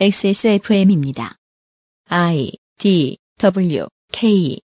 [0.00, 1.36] XSFM입니다.
[2.08, 4.58] I D W K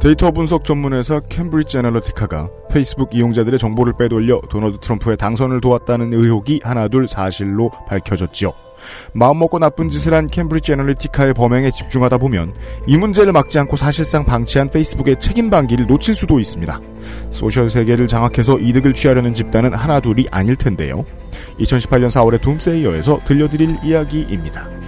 [0.00, 7.08] 데이터 분석 전문회사 캠브리지 애널리티카가 페이스북 이용자들의 정보를 빼돌려 도널드 트럼프의 당선을 도왔다는 의혹이 하나둘
[7.08, 8.52] 사실로 밝혀졌지요.
[9.12, 12.54] 마음먹고 나쁜 짓을 한 캠브리지 애널리티카의 범행에 집중하다 보면
[12.86, 16.80] 이 문제를 막지 않고 사실상 방치한 페이스북의 책임 방기를 놓칠 수도 있습니다.
[17.30, 21.04] 소셜 세계를 장악해서 이득을 취하려는 집단은 하나둘이 아닐 텐데요.
[21.60, 24.85] 2018년 4월의 둠세이어에서 들려드릴 이야기입니다.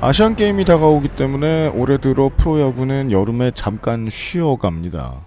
[0.00, 5.26] 아시안 게임이 다가오기 때문에 올해 들어 프로야구는 여름에 잠깐 쉬어갑니다.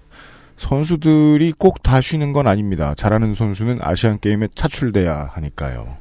[0.55, 2.93] 선수들이 꼭 다 쉬는 건 아닙니다.
[2.95, 5.97] 잘하는 선수는 아시안 게임에 차출돼야 하니까요.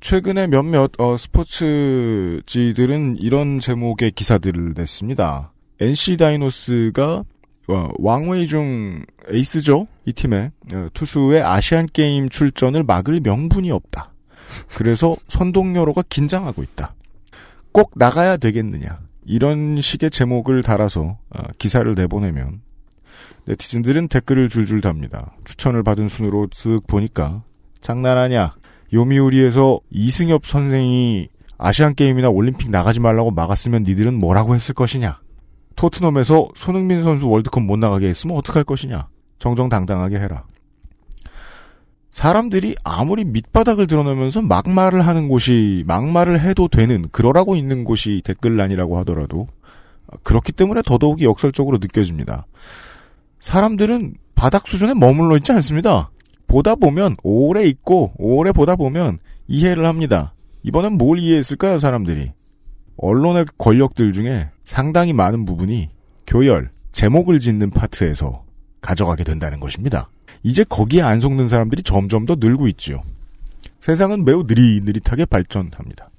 [0.00, 5.52] 최근에 몇몇 어, 스포츠지들은 이런 제목의 기사들을 냈습니다.
[5.80, 7.24] NC 다이노스가
[7.68, 14.12] 어, 왕웨이중 에이스죠 이 팀의 어, 투수의 아시안 게임 출전을 막을 명분이 없다.
[14.74, 16.94] 그래서 선동여로가 긴장하고 있다.
[17.74, 19.00] 꼭 나가야 되겠느냐.
[19.26, 22.60] 이런 식의 제목을 달아서 어, 기사를 내보내면
[23.46, 25.32] 네티즌들은 댓글을 줄줄 답니다.
[25.44, 27.42] 추천을 받은 순으로 쓱 보니까
[27.80, 28.54] 장난하냐.
[28.92, 35.20] 요미우리에서 이승엽 선생이 아시안게임이나 올림픽 나가지 말라고 막았으면 니들은 뭐라고 했을 것이냐.
[35.74, 39.08] 토트넘에서 손흥민 선수 월드컵 못 나가게 했으면 어떡할 것이냐.
[39.40, 40.44] 정정당당하게 해라.
[42.14, 49.48] 사람들이 아무리 밑바닥을 드러내면서 막말을 하는 곳이 막말을 해도 되는 그러라고 있는 곳이 댓글란이라고 하더라도
[50.22, 52.46] 그렇기 때문에 더더욱이 역설적으로 느껴집니다.
[53.40, 56.12] 사람들은 바닥 수준에 머물러 있지 않습니다.
[56.46, 59.18] 보다 보면 오래 있고 오래 보다 보면
[59.48, 60.34] 이해를 합니다.
[60.62, 62.30] 이번엔 뭘 이해했을까요, 사람들이?
[62.96, 65.88] 언론의 권력들 중에 상당히 많은 부분이
[66.28, 68.44] 교열, 제목을 짓는 파트에서
[68.80, 70.10] 가져가게 된다는 것입니다.
[70.44, 73.02] 이제 거기에 안 속는 사람들이 점점 더 늘고 있지요.
[73.80, 76.10] 세상은 매우 느릿느릿하게 발전합니다.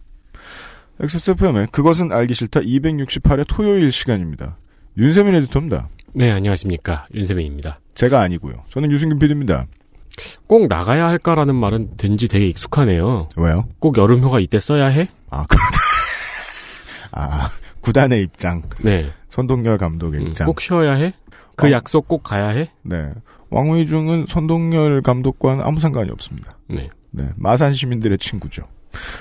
[0.99, 4.57] XSFM의 그것은 알기 싫다 268회 토요일 시간입니다.
[4.97, 5.89] 윤세민 에디터입니다.
[6.15, 7.05] 네, 안녕하십니까.
[7.13, 7.79] 윤세민입니다.
[7.93, 8.63] 제가 아니고요.
[8.69, 9.67] 저는 유승균 PD입니다.
[10.47, 13.27] 꼭 나가야 할까라는 말은 된지 되게 익숙하네요.
[13.35, 13.67] 왜요?
[13.79, 15.09] 꼭 여름휴가 이때 써야 해?
[15.29, 15.57] 아, 그,
[17.11, 17.49] 아,
[17.81, 18.63] 구단의 입장.
[18.81, 19.11] 네.
[19.29, 20.47] 선동열 감독의 음, 입장.
[20.47, 21.13] 꼭 쉬어야 해?
[21.57, 21.71] 그 어.
[21.71, 22.71] 약속 꼭 가야 해?
[22.81, 23.11] 네.
[23.55, 26.57] 왕의중은 선동열 감독과는 아무 상관이 없습니다.
[26.67, 26.89] 네.
[27.11, 27.29] 네.
[27.37, 28.63] 마산 시민들의 친구죠.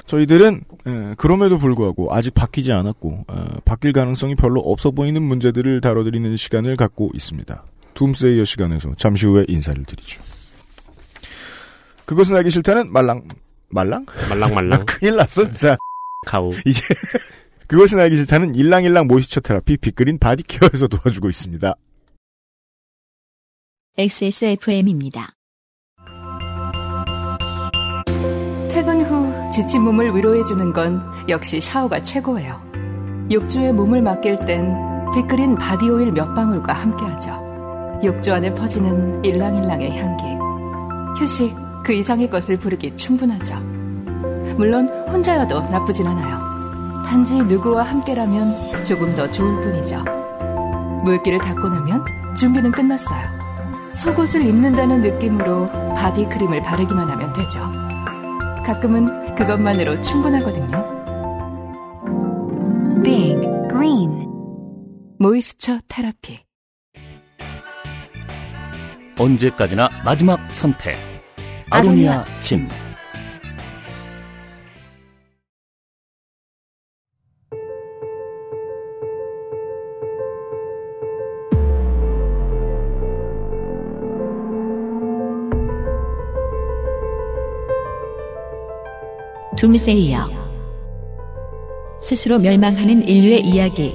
[0.06, 6.37] 저희들은 에, 그럼에도 불구하고 아직 바뀌지 않았고 어, 바뀔 가능성이 별로 없어 보이는 문제들을 다뤄드리는
[6.37, 7.65] 시간을 갖고 있습니다.
[7.95, 10.21] 둠세이어 시간에서 잠시 후에 인사를 드리죠.
[12.05, 13.28] 그것은 알기 싫다는 말랑
[13.69, 14.84] 말랑 말랑 말랑.
[14.87, 15.49] 큰일 났어.
[15.53, 15.77] 자
[16.27, 16.53] 가우.
[16.66, 16.83] 이제
[17.69, 21.77] 그것은 알기 싫다는 일랑일랑 moisture therapy 빅그린 body care에서 도와주고 있습니다.
[23.97, 25.37] XSFM입니다.
[28.69, 32.60] 퇴근 후 지친 몸을 위로해주는 건 역시 샤워가 최고예요.
[33.31, 34.75] 욕조에 몸을 맡길 땐
[35.15, 38.00] 빅그린 body oil 몇 방울과 함께하죠.
[38.03, 40.25] 욕조 안에 퍼지는 일랑일랑의 향기.
[41.16, 41.54] 휴식
[41.84, 43.54] 그 이상의 것을 부르기 충분하죠.
[44.56, 47.04] 물론 혼자여도 나쁘진 않아요.
[47.06, 50.03] 단지 누구와 함께라면 조금 더 좋을 뿐이죠.
[51.04, 52.04] 물기를 닦고 나면
[52.37, 53.44] 준비는 끝났어요.
[53.94, 57.60] 속옷을 입는다는 느낌으로 바디크림을 바르기만 하면 되죠.
[58.65, 60.94] 가끔은 그것만으로 충분하거든요.
[63.03, 63.41] Big
[63.71, 64.27] Green
[65.19, 66.41] 모이스처 테라피.
[69.19, 70.97] 언제까지나 마지막 선택.
[71.71, 72.69] 아로니아 진.
[89.65, 90.28] 둠세이어
[91.99, 93.95] 스스로 멸망하는 인류의 이야기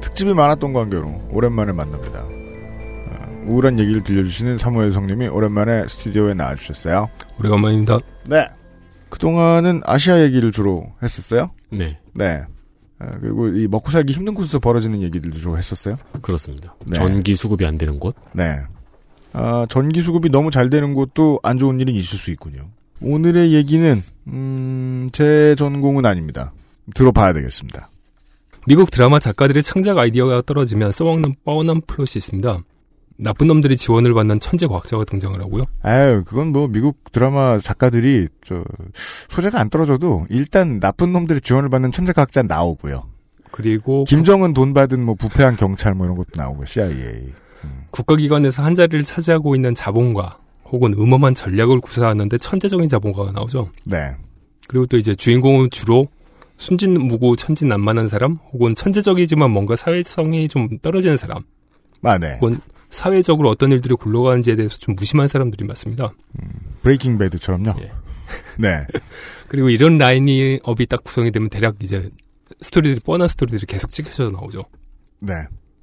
[0.00, 2.20] 특집이 많았던 관계로 오랜만에 만납니다.
[2.22, 7.10] 어, 우울한 얘기를 들려주시는 사무엘 성님이 오랜만에 스튜디오에 나와주셨어요.
[7.40, 7.98] 오래간만입니다.
[8.24, 8.48] 네.
[9.10, 11.50] 그동안은 아시아 얘기를 주로 했었어요.
[11.70, 11.98] 네.
[12.14, 12.46] 네.
[13.02, 15.96] 어, 그리고 이 먹고 살기 힘든 곳에서 벌어지는 얘기들도 주로 했었어요.
[16.20, 16.74] 그렇습니다.
[16.86, 16.94] 네.
[16.94, 18.14] 전기 수급이 안 되는 곳?
[18.32, 18.60] 네.
[19.32, 22.68] 아, 전기 수급이 너무 잘 되는 곳도 안 좋은 일은 있을 수 있군요.
[23.00, 26.52] 오늘의 얘기는 음, 제 전공은 아닙니다.
[26.94, 27.90] 들어봐야 되겠습니다.
[28.66, 32.62] 미국 드라마 작가들의 창작 아이디어가 떨어지면 써먹는 뻔한 플롯이 있습니다.
[33.16, 35.64] 나쁜 놈들이 지원을 받는 천재 과학자가 등장을 하고요.
[35.82, 38.64] 아유, 그건 뭐 미국 드라마 작가들이 저
[39.30, 43.04] 소재가 안 떨어져도 일단 나쁜 놈들이 지원을 받는 천재 과학자 나오고요.
[43.50, 47.32] 그리고 김정은 돈 받은 뭐 부패한 경찰 뭐 이런 것도 나오고 CIA.
[47.90, 53.68] 국가기관에서 한 자리를 차지하고 있는 자본가 혹은 음험한 전략을 구사하는데 천재적인 자본가가 나오죠.
[53.84, 54.12] 네.
[54.66, 56.06] 그리고 또 이제 주인공은 주로
[56.56, 61.42] 순진무구 천진난만한 사람 혹은 천재적이지만 뭔가 사회성이 좀 떨어지는 사람
[62.02, 62.38] 아, 네.
[62.40, 62.58] 혹은
[62.92, 66.12] 사회적으로 어떤 일들이 굴러가는지에 대해서 좀 무심한 사람들이 많습니다.
[66.82, 67.74] 브레이킹 배드처럼요.
[67.80, 67.92] 예.
[68.58, 68.86] 네.
[69.48, 72.08] 그리고 이런 라인이 업이 딱 구성이 되면 대략 이제
[72.60, 74.62] 스토리들이 뻔한 스토리들이 계속 찍혀져 나오죠.
[75.20, 75.32] 네.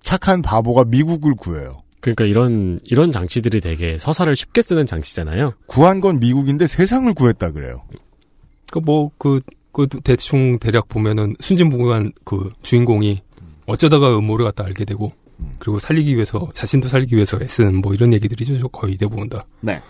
[0.02, 1.84] 착한 바보가 미국을 구해요.
[2.00, 5.54] 그러니까 이런 이런 장치들이 되게 서사를 쉽게 쓰는 장치잖아요.
[5.66, 7.84] 구한 건 미국인데 세상을 구했다 그래요.
[8.72, 9.42] 그 뭐 그
[9.72, 13.22] 그 대충 대략 보면은 순진무구한 그 주인공이
[13.68, 15.14] 어쩌다가 음모를 갖다 알게 되고
[15.59, 19.45] 그리고 살리기 위해서 자신도 살리기 위해서 애쓰는 뭐 이런 얘기들이죠 거의 대부분 다.
[19.62, 19.81] 네.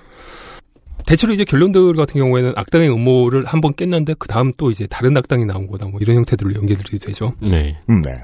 [1.06, 5.16] 대체로 이제 결론들 같은 경우에는 악당의 음모를 한 번 깼는데 그 다음 또 이제 다른
[5.18, 7.34] 악당이 나온 거다 뭐 이런 형태들로 연결이 되죠.
[7.42, 7.78] 네.
[7.90, 8.22] 음, 네.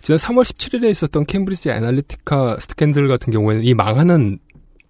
[0.00, 4.38] 지난 3월 17일에 있었던 캠브리지 애널리티카 스캔들 같은 경우에는 이 망하는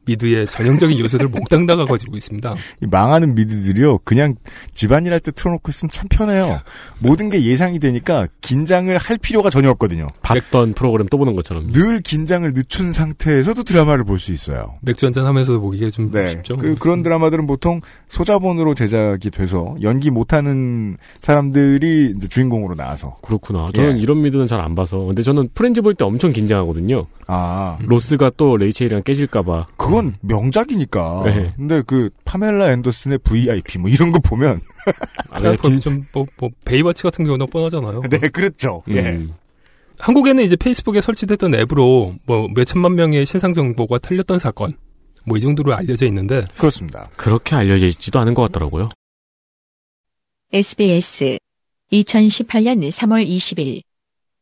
[0.07, 2.55] 미드의 전형적인 요소들 몽땅 다가 가지고 있습니다.
[2.83, 3.99] 이 망하는 미드들이요.
[4.05, 4.35] 그냥
[4.75, 6.61] 집안일 할 때 틀어놓고 있으면 참 편해요.
[6.99, 10.09] 모든 게 예상이 되니까 긴장을 할 필요가 전혀 없거든요.
[10.23, 11.73] 봤던 프로그램 또 보는 것처럼.
[11.73, 14.77] 늘 긴장을 늦춘 상태에서도 드라마를 볼 수 있어요.
[14.83, 16.31] 맥주 한잔 하면서도 보기가 좀 네.
[16.31, 16.57] 쉽죠.
[16.57, 23.17] 그, 그런 드라마들은 보통 소자본으로 제작이 돼서 연기 못하는 사람들이 이제 주인공으로 나와서.
[23.23, 23.69] 그렇구나.
[23.75, 24.01] 저는 예.
[24.01, 24.99] 이런 미드는 잘 안 봐서.
[24.99, 27.07] 근데 저는 프렌즈 볼 때 엄청 긴장하거든요.
[27.27, 29.69] 아, 로스가 또 레이첼이랑 깨질까봐.
[29.77, 31.23] 그건 명작이니까.
[31.27, 31.53] 네.
[31.57, 34.61] 근데 그 파멜라 앤더슨의 VIP 뭐 이런 거 보면
[35.31, 38.03] 아, 긴- 좀 뭐 뭐 베이워치 같은 경우는 뻔하잖아요.
[38.11, 38.83] 네 그렇죠.
[38.89, 39.01] 예.
[39.13, 39.35] 음.
[39.99, 44.73] 한국에는 이제 페이스북에 설치됐던 앱으로 뭐 몇천만 명의 신상 정보가 털렸던 사건
[45.27, 47.09] 뭐 이 정도로 알려져 있는데 그렇습니다.
[47.17, 48.89] 그렇게 알려져 있지도 않은 것 같더라고요.
[50.53, 51.39] SBS
[51.93, 53.83] 2018년 3월 20일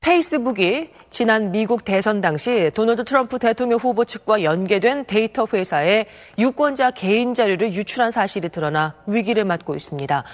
[0.02, 6.06] 페이스북이 지난 미국 대선 당시 도널드 트럼프 대통령 후보 측과 연계된 데이터 회사에
[6.40, 10.25] 유권자 개인 자료를 유출한 사실이 드러나 위기를 맞고 있습니다.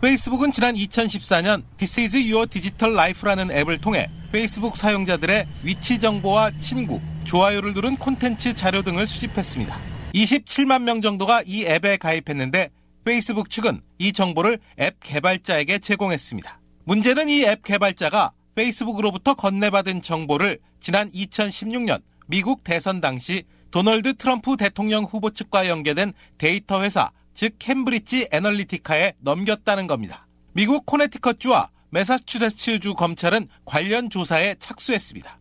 [0.00, 7.00] 페이스북은 지난 2014년 This is your digital life라는 앱을 통해 페이스북 사용자들의 위치 정보와 친구,
[7.24, 9.76] 좋아요를 누른 콘텐츠 자료 등을 수집했습니다.
[10.14, 12.70] 27만 명 정도가 이 앱에 가입했는데
[13.04, 16.60] 페이스북 측은 이 정보를 앱 개발자에게 제공했습니다.
[16.84, 25.04] 문제는 이 앱 개발자가 페이스북으로부터 건네받은 정보를 지난 2016년 미국 대선 당시 도널드 트럼프 대통령
[25.04, 30.26] 후보 측과 연계된 데이터 회사, 즉 캠브리지 애널리티카에 넘겼다는 겁니다.
[30.52, 35.38] 미국 코네티컷주와 매사추세츠주 검찰은 관련 조사에 착수했습니다.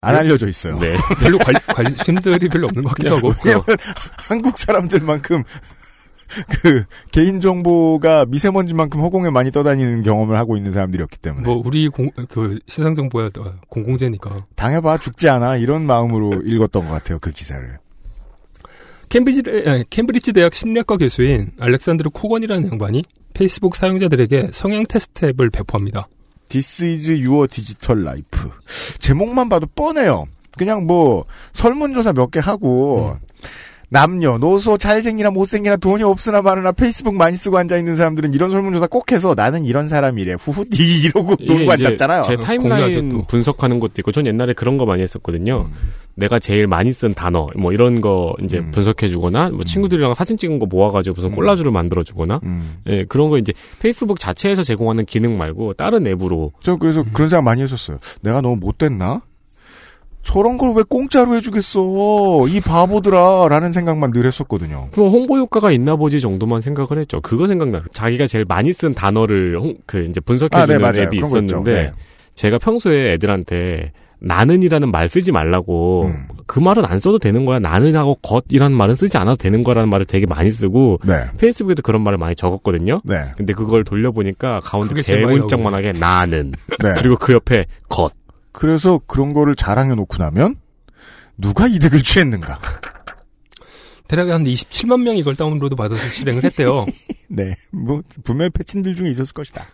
[0.00, 0.78] 안 알려져 있어요.
[0.78, 0.96] 네.
[1.20, 3.64] 별로 관, 관심들이 별로 없는 것 같기도 하고 왜냐면
[4.16, 5.44] 한국 사람들만큼
[6.62, 12.10] 그 개인 정보가 미세먼지만큼 허공에 많이 떠다니는 경험을 하고 있는 사람들이었기 때문에 뭐 우리 공,
[12.28, 13.30] 그 신상 정보야
[13.68, 17.78] 공공재니까 당해봐 죽지 않아 이런 마음으로 읽었던 것 같아요 그 기사를.
[19.08, 23.02] 캠브리지, 에, 캠브리지 대학 심리학과 교수인 알렉산드르 코건이라는 양반이
[23.34, 26.08] 페이스북 사용자들에게 성향 테스트 앱을 배포합니다.
[26.48, 28.50] This is your digital life.
[28.98, 30.24] 제목만 봐도 뻔해요.
[30.56, 33.16] 그냥 뭐 설문조사 몇 개 하고
[33.92, 38.86] 남녀 노소 잘생기나 못생기나 돈이 없으나 많으나 페이스북 많이 쓰고 앉아 있는 사람들은 이런 설문조사
[38.86, 42.22] 꼭 해서 나는 이런 사람이래 후후 디 이러고 놀고 앉았잖아요.
[42.22, 43.22] 제 타임라인 또.
[43.28, 45.68] 분석하는 것도 있고, 전 옛날에 그런 거 많이 했었거든요.
[45.70, 45.76] 음.
[46.14, 48.70] 내가 제일 많이 쓴 단어, 뭐 이런 거 이제 음.
[48.70, 52.78] 분석해주거나, 뭐 친구들이랑 사진 찍은 거 모아가지고 무슨 콜라주를 만들어주거나, 음.
[52.86, 57.44] 예, 그런 거 이제 페이스북 자체에서 제공하는 기능 말고 다른 앱으로 저 그래서 그런 생각
[57.44, 57.98] 많이 했었어요.
[58.22, 59.20] 내가 너무 못됐나?
[60.22, 62.46] 저런 걸 왜 공짜로 해주겠어?
[62.48, 63.48] 이 바보들아!
[63.48, 64.88] 라는 생각만 늘 했었거든요.
[64.96, 67.20] 뭐 홍보 효과가 있나 보지 정도만 생각을 했죠.
[67.20, 67.82] 그거 생각나.
[67.92, 71.02] 자기가 제일 많이 쓴 단어를 홍- 그 이제 분석해주는 아, 네.
[71.02, 71.18] 앱이.
[71.18, 71.92] 있었는데 네.
[72.34, 76.14] 제가 평소에 애들한테 나는이라는 말 쓰지 말라고 음.
[76.46, 77.58] 그 말은 안 써도 되는 거야.
[77.58, 81.14] 나는하고 겉이라는 말은 쓰지 않아도 되는 거라는 말을 되게 많이 쓰고 네.
[81.38, 83.00] 페이스북에도 그런 말을 많이 적었거든요.
[83.04, 83.16] 네.
[83.36, 86.52] 근데 그걸 돌려보니까 가운데 대문짝만하게 나는
[86.82, 86.92] 네.
[86.98, 88.12] 그리고 그 옆에 겉
[88.52, 90.56] 그래서 그런 거를 자랑해 놓고 나면
[91.38, 92.60] 누가 이득을 취했는가?
[94.08, 96.84] 대략 한 27만 명이 이걸 다운로드 받아서 실행을 했대요.
[97.28, 97.54] 네.
[97.70, 99.64] 뭐 분명히 패친들 중에 있었을 것이다.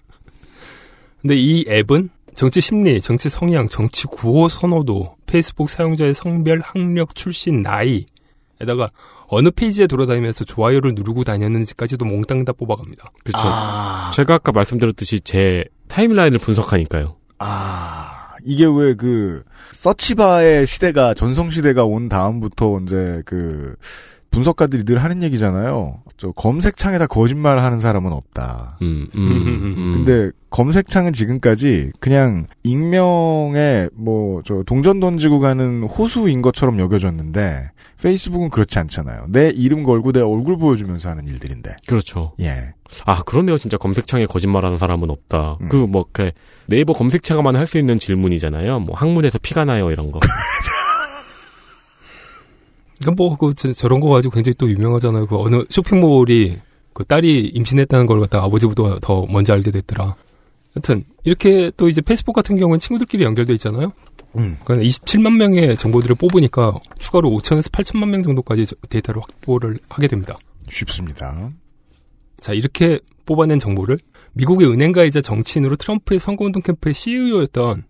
[1.20, 7.62] 근데 이 앱은 정치 심리, 정치 성향, 정치 구호 선호도, 페이스북 사용자의 성별, 학력, 출신,
[7.62, 8.86] 나이에다가
[9.26, 13.08] 어느 페이지에 돌아다니면서 좋아요를 누르고 다녔는지까지도 몽땅 다 뽑아갑니다.
[13.24, 13.42] 그렇죠.
[13.44, 17.16] 아, 제가 아까 말씀드렸듯이 제 타임라인을 분석하니까요.
[17.38, 17.97] 아,
[18.48, 23.76] 이게 왜 그, 서치바의 시대가, 전성 시대가 온 다음부터 이제 그,
[24.30, 26.02] 분석가들이 늘 하는 얘기잖아요.
[26.16, 28.78] 저 검색창에다 거짓말 하는 사람은 없다.
[28.82, 29.20] 음, 음,
[29.76, 29.92] 음.
[30.04, 37.70] 근데 검색창은 지금까지 그냥 익명의 뭐 저 동전 던지고 가는 호수인 것처럼 여겨졌는데
[38.02, 39.26] 페이스북은 그렇지 않잖아요.
[39.28, 41.76] 내 이름 걸고 내 얼굴 보여주면서 하는 일들인데.
[41.88, 42.32] 그렇죠.
[42.40, 42.72] 예.
[43.04, 43.58] 아, 그러네요.
[43.58, 45.58] 진짜 검색창에 거짓말하는 사람은 없다.
[45.62, 45.68] 음.
[45.68, 46.30] 그, 뭐, 그,
[46.66, 48.78] 네이버 검색창만 할 수 있는 질문이잖아요.
[48.80, 50.20] 뭐, 학문에서 피가 나요, 이런 거.
[53.00, 55.26] 그러니까 뭐, 그, 저, 저런 거 가지고 굉장히 또 유명하잖아요.
[55.26, 56.56] 그 어느 쇼핑몰이
[56.92, 60.08] 그 딸이 임신했다는 걸 갖다 아버지보다 더 먼저 알게 됐더라.
[60.76, 63.92] 여튼, 이렇게 또 이제 페이스북 같은 경우는 친구들끼리 연결돼 있잖아요.
[64.36, 64.56] 음.
[64.64, 70.36] 그러니까 27만 명의 정보들을 뽑으니까 추가로 5천에서 8천만 명 정도까지 저- 데이터를 확보를 하게 됩니다.
[70.70, 71.50] 쉽습니다.
[72.40, 73.96] 자, 이렇게 뽑아낸 정보를
[74.34, 77.84] 미국의 은행가이자 정치인으로 트럼프의 선거운동 캠프의 CEO였던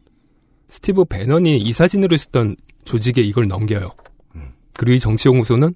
[0.68, 3.84] 스티브 배넌이 이 사진으로 있었던 조직에 이걸 넘겨요.
[4.78, 4.80] 음.
[4.80, 5.74] 그리고 이 정치연구소는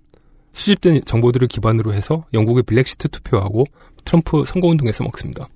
[0.53, 3.65] 수집된 정보들을 기반으로 해서 영국의 블랙시트 투표하고
[4.05, 5.47] 트럼프 선거운동에 써먹습니다.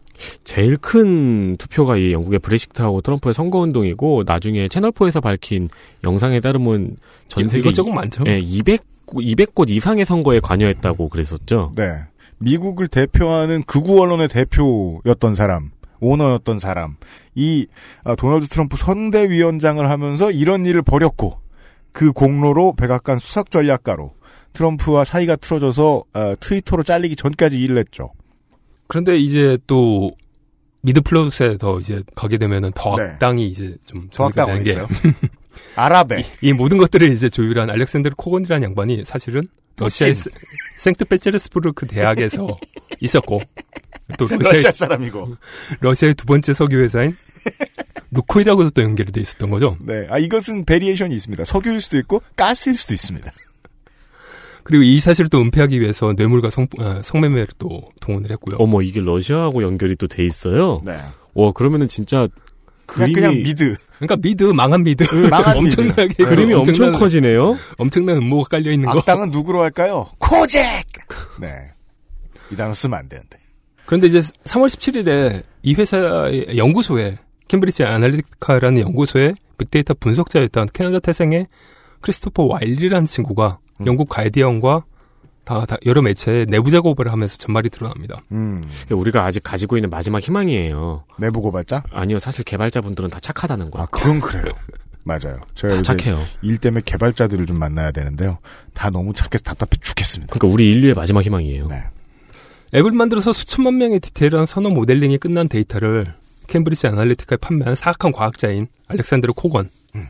[0.45, 5.69] 제일 큰 투표가 이 영국의 브렉시트하고 트럼프의 선거운동이고, 나중에 채널4에서 밝힌
[6.05, 6.97] 영상에 따르면
[7.29, 8.25] 전 세계 이것저것 많죠.
[8.27, 11.73] 예, 200, 200곳 이상의 선거에 관여했다고 그랬었죠.
[11.77, 11.99] 네.
[12.39, 16.97] 미국을 대표하는 극우 언론의 대표였던 사람, 오너였던 사람,
[17.35, 17.67] 이
[18.05, 21.39] 아, 도널드 트럼프 선대위원장을 하면서 이런 일을 벌였고
[21.97, 24.13] 그 공로로 백악관 수석 전략가로
[24.53, 28.13] 트럼프와 사이가 틀어져서 아, 트위터로 잘리기 전까지 일을 했죠.
[28.87, 30.11] 그런데 이제 또
[30.83, 33.05] 미드 플러스에 더 이제 가게 되면은 더 네.
[33.05, 34.87] 악당이 이제 좀 어디 있어요?
[35.75, 39.41] 아랍에 이 모든 것들을 이제 조율한 알렉산드르 코건이라는 양반이 사실은
[39.79, 40.31] 러시아의 세-
[40.81, 42.47] 생트페테르스부르크 대학에서
[43.01, 43.41] 있었고
[44.19, 45.33] 또 러시아의, 러시아 사람이고.
[45.81, 47.17] 러시아의 두 번째 석유 회사인
[48.11, 49.77] 루크오일하고도 또 연결이 돼 있었던 거죠.
[49.81, 50.07] 네.
[50.11, 51.45] 아 이것은 variation이 있습니다.
[51.45, 53.31] 석유일 수도 있고 가스일 수도 있습니다.
[54.65, 58.57] 그리고 이 사실을 또 은폐하기 위해서 뇌물과 성, 아, 성매매를 또 동원을 했고요.
[58.59, 60.81] 어머, 이게 러시아하고 연결이 또 돼 있어요?
[60.85, 60.99] 네.
[61.35, 62.27] 와, 그러면은 진짜
[62.87, 63.77] 그냥 그림이, 그냥 미드.
[63.99, 65.81] 그러니까 미드 망한 미드 망한 미드.
[65.81, 67.57] 엄청나게 그림이 엄청 엄청난- 커지네요?
[67.79, 68.99] 엄청난 음모가 깔려 있는 거.
[68.99, 70.09] 악당은 누구로 할까요?
[70.19, 70.63] 코잭.
[71.41, 71.49] 네.
[72.51, 73.39] 이 단어 쓰면 안 되는데.
[73.87, 77.15] 그런데 이제 3월 17일에 이 회사의 연구소에
[77.49, 81.47] 캠브리지 아날리티카라는 연구소의 빅데이터 분석자였던 캐나다 태생의
[82.01, 83.87] 크리스토퍼 와일리라는 친구가 음.
[83.87, 84.85] 영국 가이디언과
[85.45, 88.21] 다, 다 여러 매체에 내부 작업을 하면서 전말이 드러납니다.
[88.33, 88.69] 음.
[88.91, 91.05] 우리가 아직 가지고 있는 마지막 희망이에요.
[91.19, 91.85] 내부 고발자?
[91.93, 93.85] 아니요, 사실 개발자분들은 다 착하다는 거야.
[93.85, 94.45] 아, 그건 그래요.
[95.05, 95.39] 맞아요.
[95.55, 96.21] 제가 착해요.
[96.43, 98.39] 일 때문에 개발자들을 좀 만나야 되는데요.
[98.75, 100.33] 다 너무 착해서 답답해 죽겠습니다.
[100.33, 101.69] 그러니까 우리 인류의 마지막 희망이에요.
[101.69, 101.85] 네.
[102.75, 106.07] 앱을 만들어서 수천만 명의 디테일한 선호 modeling이 끝난 데이터를
[106.47, 109.71] 캠브리지 아날리티카에 판매한 사악한 과학자인 알렉산드르 코건.
[109.95, 110.09] 음.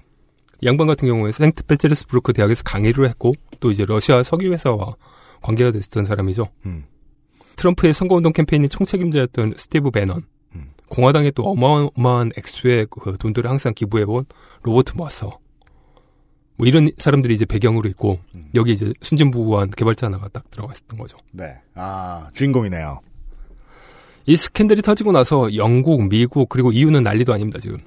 [0.61, 4.97] 이 양반 같은 경우에 생트페테르스부르크 대학에서 강의를 했고 또 이제 러시아 석유 회사와
[5.43, 6.45] 관계가 됐었던 사람이죠.
[6.66, 6.85] 음.
[7.57, 10.23] 트럼프의 선거운동 캠페인의 총책임자였던 스티브 배넌.
[10.55, 10.71] 음.
[10.88, 14.25] 공화당에 또 어마어마한 액수의 그 돈들을 항상 기부해온
[14.62, 15.33] 로버트 머서.
[16.59, 18.49] 뭐 이런 사람들이 이제 배경으로 있고 음.
[18.55, 21.19] 여기 이제 순진무구한 개발자 하나가 딱 들어가 있었던 거죠.
[21.33, 21.59] 네.
[21.75, 23.00] 아, 주인공이네요.
[24.26, 27.78] 이 스캔들이 터지고 나서 영국, 미국 그리고 EU는 난리도 아닙니다 지금.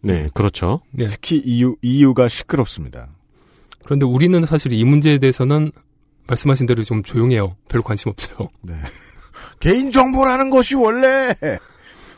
[0.00, 0.80] 네, 그렇죠.
[0.90, 1.06] 네.
[1.06, 3.08] 특히 EU, EU가 시끄럽습니다.
[3.84, 5.72] 그런데 우리는 사실 이 문제에 대해서는
[6.28, 7.56] 말씀하신 대로 좀 조용해요.
[7.68, 8.36] 별로 관심 없어요.
[8.62, 8.74] 네.
[9.60, 11.34] 개인 정보라는 것이 원래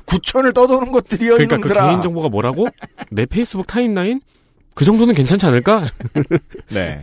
[0.07, 1.89] 구천을 떠도는 것들이요, 그러니까 그 이놈들아.
[1.89, 2.67] 개인 정보가 뭐라고?
[3.11, 4.21] 내 페이스북 타임라인?
[4.75, 5.87] 그 정도는 괜찮지 않을까?
[6.71, 7.01] 네.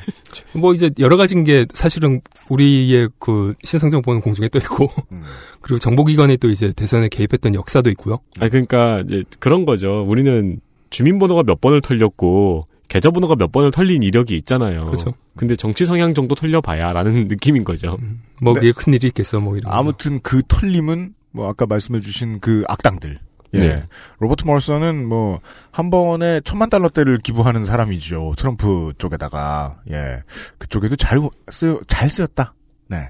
[0.54, 5.24] 뭐 이제 여러 가지인 게 사실은 우리의 그 신상정 보는 공중에 떠 있고 음.
[5.62, 8.16] 그리고 정보기관이 또 이제 대선에 개입했던 역사도 있고요.
[8.40, 10.04] 아 그러니까 이제 그런 거죠.
[10.06, 10.60] 우리는
[10.90, 14.82] 주민번호가 몇 번을 털렸고 계좌번호가 몇 번을 털린 이력이 있잖아요.
[14.82, 15.12] 그렇죠.
[15.38, 17.98] 근데 정치 성향 정도 털려봐야라는 느낌인 거죠.
[18.42, 18.60] 뭐 네.
[18.60, 19.72] 그게 큰 일이 있겠어 뭐 이런.
[19.72, 19.78] 거.
[19.78, 23.18] 아무튼 그 털림은 뭐 아까 말씀해주신 그 악당들.
[23.54, 23.60] 예.
[23.60, 23.84] 네.
[24.20, 28.34] 로버트 멀서는 뭐한 번에 천만 달러대를 기부하는 사람이죠.
[28.38, 30.24] 트럼프 쪽에다가 예
[30.58, 32.54] 그쪽에도 잘 쓰, 잘 쓰였다.
[32.88, 33.10] 네.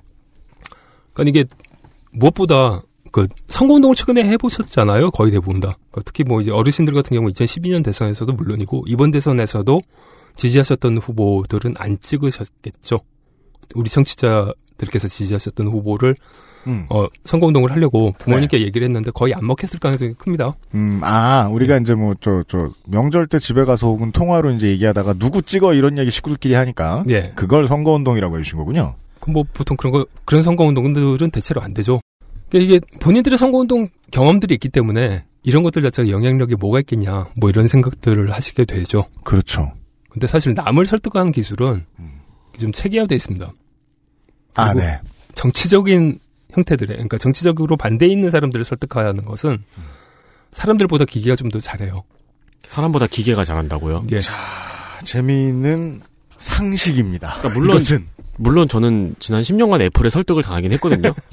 [1.14, 1.50] 그러니까 이게
[2.12, 2.82] 무엇보다
[3.12, 5.12] 그 선거운동을 최근에 해보셨잖아요.
[5.12, 5.74] 거의 대부분 다.
[5.92, 9.80] 그러니까 특히 뭐 이제 어르신들 같은 경우 2012년 대선에서도 물론이고 이번 대선에서도
[10.38, 12.98] 지지하셨던 후보들은 안 찍으셨겠죠.
[13.76, 16.16] 우리 청취자들께서 지지하셨던 후보를
[16.68, 16.86] 음.
[16.90, 18.66] 어, 선거운동을 하려고 부모님께 네.
[18.66, 20.52] 얘기를 했는데 거의 안 먹혔을 가능성이 큽니다.
[20.76, 25.14] 음, 아, 우리가 이제 뭐, 저, 저, 명절 때 집에 가서 혹은 통화로 이제 얘기하다가
[25.14, 27.04] 누구 찍어 이런 얘기 식구들끼리 하니까.
[27.10, 27.32] 예.
[27.36, 28.96] 그걸 선거운동이라고 해주신 거군요.
[29.20, 32.00] 그뭐 보통 그런 거 그런 선거운동들은 대체로 안 되죠.
[32.50, 37.68] 그러니까 이게 본인들의 선거운동 경험들이 있기 때문에 이런 것들 자체가 영향력이 뭐가 있겠냐 뭐 이런
[37.68, 39.04] 생각들을 하시게 되죠.
[39.24, 39.72] 그렇죠.
[40.10, 41.86] 근데 사실 남을 설득하는 기술은
[42.60, 43.52] 좀 체계화되어 있습니다.
[44.56, 45.00] 아, 네.
[45.34, 46.20] 정치적인
[46.54, 49.64] 형태들의 그러니까 정치적으로 반대에 있는 사람들을 설득하는 것은
[50.52, 52.04] 사람들보다 기계가 좀 더 잘해요.
[52.68, 54.04] 사람보다 기계가 잘한다고요?
[54.12, 54.18] 예.
[54.30, 56.02] 아, 재미있는
[56.38, 57.38] 상식입니다.
[57.40, 58.08] 그러니까 물론 이것은.
[58.38, 61.14] 물론 저는 지난 10년간 애플의 설득을 당하긴 했거든요.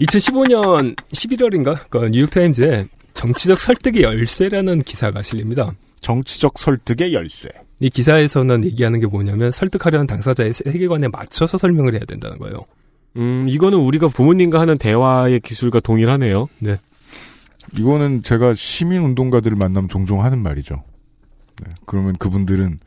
[0.00, 5.72] 2015년 11월인가 그 뉴욕 타임즈에 정치적 설득의 열쇠라는 기사가 실립니다.
[6.00, 7.48] 정치적 설득의 열쇠.
[7.82, 12.60] 이 기사에서는 얘기하는 게 뭐냐면 설득하려는 당사자의 세계관에 맞춰서 설명을 해야 된다는 거예요.
[13.16, 16.48] 음, 이거는 우리가 부모님과 하는 대화의 기술과 동일하네요.
[16.60, 16.76] 네.
[17.76, 20.76] 이거는 제가 시민 운동가들을 만나면 종종 하는 말이죠.
[21.64, 22.78] 네, 그러면 그분들은,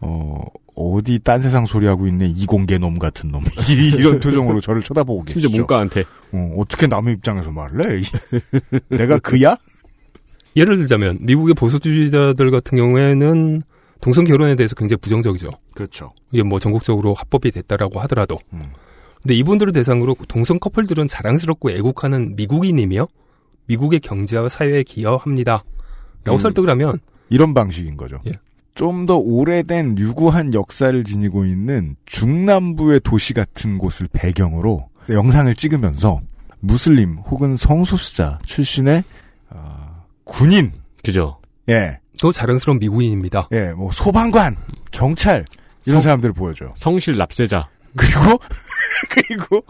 [0.00, 0.40] 어,
[0.74, 3.44] 어디 딴 세상 소리하고 있네, 이공계 놈 같은 놈.
[3.70, 5.40] 이- 이런 표정으로 저를 쳐다보고 계시죠.
[5.42, 6.02] 심지어 문과한테.
[6.32, 8.00] 어, 어떻게 남의 입장에서 말을 해?
[8.00, 9.56] 이- 내가 그야?
[10.56, 13.62] 예를 들자면 미국의 보수주의자들 같은 경우에는
[14.02, 15.48] 동성 결혼에 대해서 굉장히 부정적이죠.
[15.74, 16.12] 그렇죠.
[16.32, 18.36] 이게 뭐 전국적으로 합법이 됐다라고 하더라도.
[18.52, 18.72] 음.
[19.22, 23.06] 근데 이분들을 대상으로 동성 커플들은 자랑스럽고 애국하는 미국인이며
[23.66, 25.62] 미국의 경제와 사회에 기여합니다.
[26.24, 26.38] 라고 음.
[26.38, 26.98] 설득을 하면
[27.30, 28.20] 이런 방식인 거죠.
[28.26, 28.32] 예.
[28.74, 36.20] 좀더 오래된 유구한 역사를 지니고 있는 중남부의 도시 같은 곳을 배경으로 영상을 찍으면서
[36.58, 39.04] 무슬림 혹은 성소수자 출신의
[39.50, 40.72] 어, 군인,
[41.04, 41.38] 그죠?
[41.68, 43.48] 예, 또 자랑스러운 미국인입니다.
[43.50, 44.54] 예, 뭐 소방관,
[44.92, 45.44] 경찰
[45.86, 46.72] 이런 성- 사람들을 보여줘요.
[46.76, 47.68] 성실 납세자.
[47.96, 48.38] 그리고
[49.10, 49.64] 그리고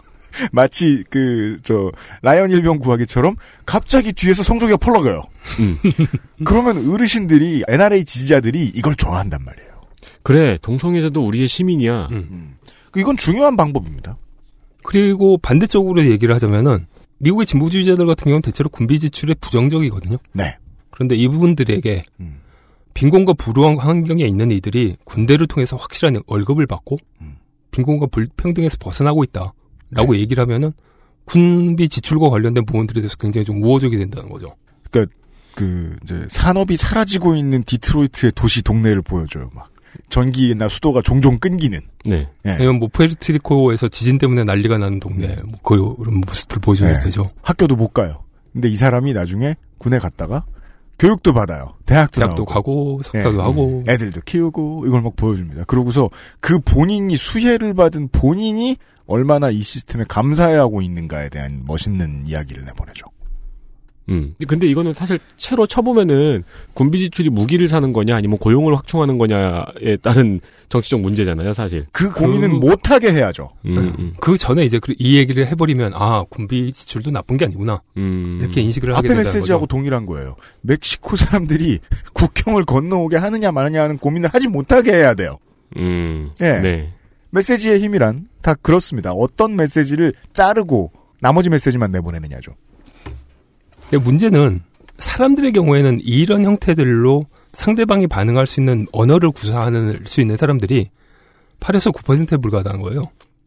[0.51, 1.91] 마치 그 저
[2.21, 5.23] 라이언 일병 구하기처럼 갑자기 뒤에서 성조기가 펄럭여요.
[5.61, 5.79] 음.
[6.45, 9.69] 그러면 어르신들이 NRA 지지자들이 이걸 좋아한단 말이에요.
[10.21, 12.09] 그래, 동성애자도 우리의 시민이야.
[12.11, 12.55] 음.
[12.95, 14.15] 이건 중요한 방법입니다.
[14.83, 16.85] 그리고 반대쪽으로 얘기를 하자면은
[17.17, 20.17] 미국의 진보주의자들 같은 경우는 대체로 군비 지출에 부정적이거든요.
[20.33, 20.57] 네.
[21.03, 22.39] 그런데 이분들에게 음.
[22.93, 27.35] 빈곤과 불우한 환경에 있는 이들이 군대를 통해서 확실한 월급을 받고 음.
[27.71, 30.71] 빈곤과 불평등에서 벗어나고 있다라고 얘기를 하면은
[31.25, 34.47] 군비 지출과 관련된 부분들에 대해서 굉장히 좀 우호적이 된다는 거죠.
[35.55, 39.51] 그 이제 산업이 사라지고 있는 디트로이트의 도시 동네를 보여줘요.
[39.53, 39.69] 막
[40.09, 41.79] 전기나 수도가 종종 끊기는.
[42.05, 42.27] 네.
[42.45, 42.49] 예.
[42.49, 46.99] 아니면 뭐 푸에르트리코에서 지진 때문에 난리가 나는 동네 뭐 그런 모습을 보여줘야 네.
[47.05, 47.27] 되죠.
[47.43, 48.23] 학교도 못 가요.
[48.51, 50.45] 근데 이 사람이 나중에 군에 갔다가
[50.99, 51.75] 교육도 받아요.
[51.85, 52.45] 대학도 대학도.
[52.45, 53.41] 가고 석사도 예.
[53.41, 55.65] 하고 애들도 키우고 이걸 막 보여줍니다.
[55.65, 63.05] 그러고서 그 본인이 수혜를 받은 본인이 얼마나 이 시스템에 감사해하고 있는가에 대한 멋있는 이야기를 내보내죠.
[64.09, 64.35] 음.
[64.47, 70.41] 근데 이거는 사실 채로 쳐보면은 군비 지출이 무기를 사는 거냐 아니면 고용을 확충하는 거냐에 따른
[70.69, 71.85] 정치적 문제잖아요, 사실.
[71.91, 73.49] 그 고민은 못하게 해야죠.
[73.65, 77.81] 음, 음, 그 전에 이제 그- 이 얘기를 해버리면 아 군비 지출도 나쁜 게 아니구나
[77.97, 78.39] 음.
[78.41, 79.67] 이렇게 인식을 하게 앞에 된다는 메시지하고 거죠.
[79.77, 80.35] 동일한 거예요.
[80.61, 81.79] 멕시코 사람들이
[82.13, 85.37] 국경을 건너오게 하느냐 마느냐 하는 고민을 하지 못하게 해야 돼요.
[85.77, 86.31] 음.
[86.41, 86.59] 예.
[86.59, 86.93] 네.
[87.29, 89.11] 메시지의 힘이란 다 그렇습니다.
[89.13, 92.51] 어떤 메시지를 자르고 나머지 메시지만 내보내느냐죠.
[93.89, 94.61] 근데 문제는
[94.97, 97.21] 사람들의 경우에는 이런 형태들로
[97.53, 100.85] 상대방이 반응할 수 있는 언어를 구사할 수 있는 사람들이
[101.59, 102.99] 8에서 9%에 불과하다는 거예요.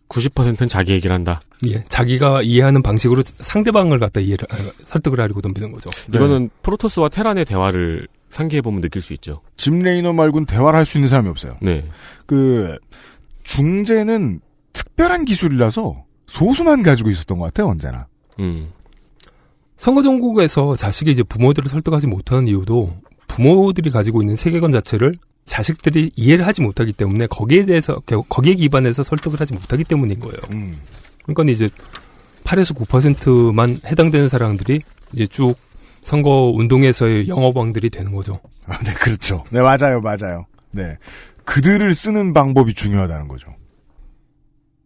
[0.09, 1.41] 90%는 자기 얘기를 한다.
[1.67, 5.91] 예, 자기가 이해하는 방식으로 상대방을 갖다 이해를 아, 설득을 하려고 덤비는 거죠.
[6.09, 6.17] 네.
[6.19, 9.41] 이거는 프로토스와 테란의 대화를 상기해 보면 느낄 수 있죠.
[9.57, 11.57] 짐 레이너 말고는 대화를 할 수 있는 사람이 없어요.
[11.61, 11.85] 네.
[12.27, 12.79] 그
[13.43, 14.41] 중재는
[14.73, 18.07] 특별한 기술이라서 소수만 가지고 있었던 것 같아요 언제나.
[18.39, 18.71] 음.
[19.77, 22.97] 선거 정국에서 자식이 이제 부모들을 설득하지 못하는 이유도
[23.29, 25.13] 부모들이 가지고 있는 세계관 자체를
[25.45, 30.39] 자식들이 이해를 하지 못하기 때문에 거기에 대해서 거기에 기반해서 설득을 하지 못하기 때문인 거예요.
[30.55, 30.79] 음.
[31.23, 31.69] 그러니까 이제
[32.45, 34.81] 8에서 9%만 해당되는 사람들이
[35.13, 35.55] 이제 쭉
[36.03, 38.33] 선거 운동에서의 영어방들이 되는 거죠.
[38.67, 39.45] 아, 네 그렇죠.
[39.51, 40.47] 네 맞아요 맞아요.
[40.71, 40.97] 네
[41.45, 43.49] 그들을 쓰는 방법이 중요하다는 거죠.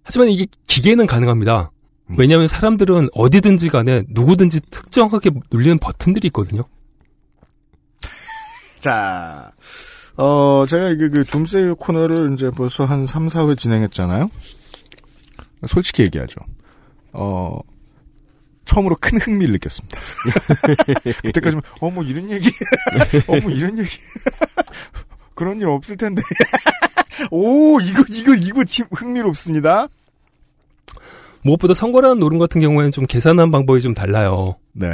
[0.02, 1.70] 하지만 이게 기계는 가능합니다.
[2.10, 2.16] 음.
[2.18, 6.62] 왜냐하면 사람들은 어디든지 간에 누구든지 특정하게 눌리는 버튼들이 있거든요.
[8.80, 9.52] 자,
[10.16, 14.28] 어, 제가 이게 그 둠세이 코너를 이제 벌써 한 3, 4회 진행했잖아요?
[15.66, 16.36] 솔직히 얘기하죠.
[17.12, 17.58] 어,
[18.64, 19.98] 처음으로 큰 흥미를 느꼈습니다.
[21.22, 22.48] 그때까지만, 어, 뭐 이런 얘기,
[23.26, 23.90] 어, 뭐 이런 얘기.
[25.34, 26.22] 그런 일 없을 텐데.
[27.30, 29.88] 오, 이거, 이거, 이거 참 흥미롭습니다.
[31.42, 34.56] 무엇보다 선거라는 노름 같은 경우에는 좀 계산한 방법이 좀 달라요.
[34.72, 34.86] 네.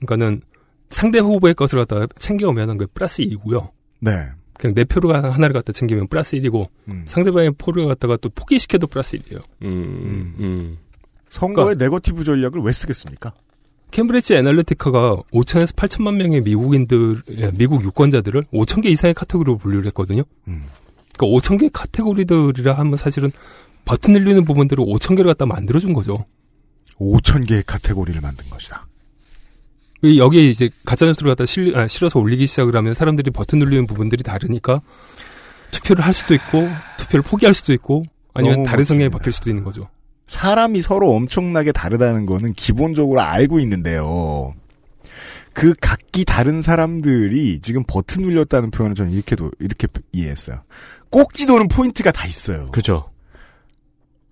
[0.00, 0.42] 그러니까는
[0.88, 3.68] 상대 후보의 것을 갖다가 챙겨오면은 그 플러스 2고요.
[4.00, 4.10] 네.
[4.54, 7.04] 그냥 내 표를 하나를 갖다 챙기면 플러스 1이고 음.
[7.06, 9.42] 상대방의 표를 갖다가 또 포기시켜도 플러스 1이에요.
[9.62, 10.78] 음, 음.
[11.30, 13.32] 선거의 네거티브 전략을 왜 쓰겠습니까?
[13.90, 20.22] 캠브리지 애널리티카가 5천에서 8천만 명의 미국인들, 예, 미국 유권자들을 5천 개 이상의 카테고리로 분류를 했거든요.
[20.48, 20.64] 음.
[21.16, 23.30] 그러니까 5천 개 카테고리들이라 하면 사실은
[23.84, 26.14] 버튼 눌리는 부분들을 5천 개를 갖다 만들어준 거죠.
[26.98, 28.86] 5천 개의 카테고리를 만든 것이다.
[30.02, 34.22] 이 여기에 이제 가짜뉴스를 갖다 실, 아, 실어서 올리기 시작을 하면 사람들이 버튼 누르는 부분들이
[34.22, 34.78] 다르니까
[35.72, 39.10] 투표를 할 수도 있고 투표를 포기할 수도 있고 아니면 다른 성향이.
[39.10, 39.82] 바뀔 수도 있는 거죠.
[40.26, 44.54] 사람이 서로 엄청나게 다르다는 거는 기본적으로 알고 있는데요.
[45.52, 50.62] 그 각기 다른 사람들이 지금 버튼 눌렸다는 표현을 저는 이렇게도 이렇게 이해했어요.
[51.10, 52.70] 꼭지 도는 포인트가 다 있어요.
[52.70, 53.09] 그죠.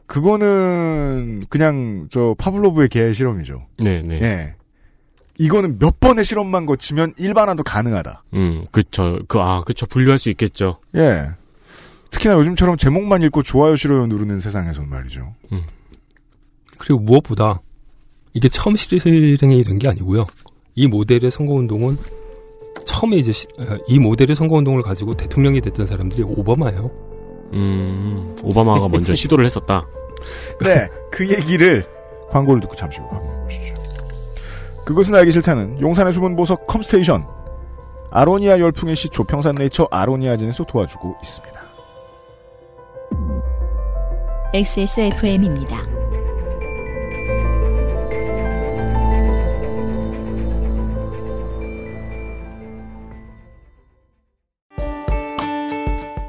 [0.09, 3.66] 그거는 그냥 저 파블로브의 개 실험이죠.
[3.79, 4.18] 네, 네.
[4.21, 4.55] 예.
[5.38, 8.25] 이거는 몇 번의 실험만 거치면 일반화도 가능하다.
[8.35, 9.21] 음, 그쵸.
[9.29, 9.87] 그, 아, 그쵸.
[9.87, 10.81] 분류할 수 있겠죠.
[10.97, 11.29] 예.
[12.11, 15.35] 특히나 요즘처럼 제목만 읽고 좋아요 싫어요 누르는 세상에서는 말이죠.
[16.79, 17.61] 그리고 무엇보다
[18.35, 20.25] 이게 처음 실행이 된 게 아니고요.
[20.75, 21.99] 이 모델의 선거운동은
[22.87, 26.90] 처음에 이제 시- 어, 이 모델의 선거운동을 가지고 대통령이 됐던 사람들이 오바마예요.
[27.53, 29.87] 음, 오바마가 먼저 시도를 했었다.
[30.61, 31.87] 네, 그 얘기를
[32.31, 33.75] 광고를 듣고 잠시 후 하고 보시죠.
[34.85, 37.27] 그것은 알기 싫다는 용산의 숨은 보석 컴스테이션
[38.11, 41.59] 아로니아 열풍의 시초 평산 네이처 아로니아진에서 도와주고 있습니다.
[44.55, 45.87] XSFM입니다.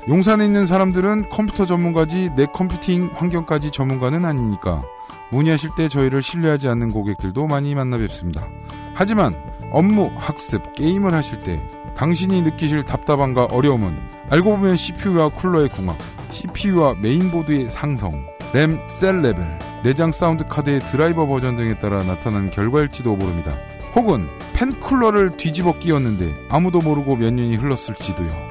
[0.10, 4.82] 용산에 있는 사람들은 컴퓨터 전문가지 내 컴퓨팅 환경까지 전문가는 아니니까
[5.30, 8.48] 문의하실 때 저희를 신뢰하지 않는 고객들도 많이 만나 뵙습니다.
[8.96, 9.36] 하지만
[9.72, 11.62] 업무, 학습, 게임을 하실 때
[11.96, 14.00] 당신이 느끼실 답답함과 어려움은
[14.32, 15.96] 알고 보면 CPU와 쿨러의 궁합,
[16.32, 23.16] CPU와 메인보드의 상성, 램, 셀 레벨, 내장 사운드 카드의 드라이버 버전 등에 따라 나타나는 결과일지도
[23.16, 23.56] 모릅니다.
[23.96, 28.49] 혹은 팬 쿨러를 뒤집어 끼웠는데 아무도 모르고 몇 년이 흘렀을지도요.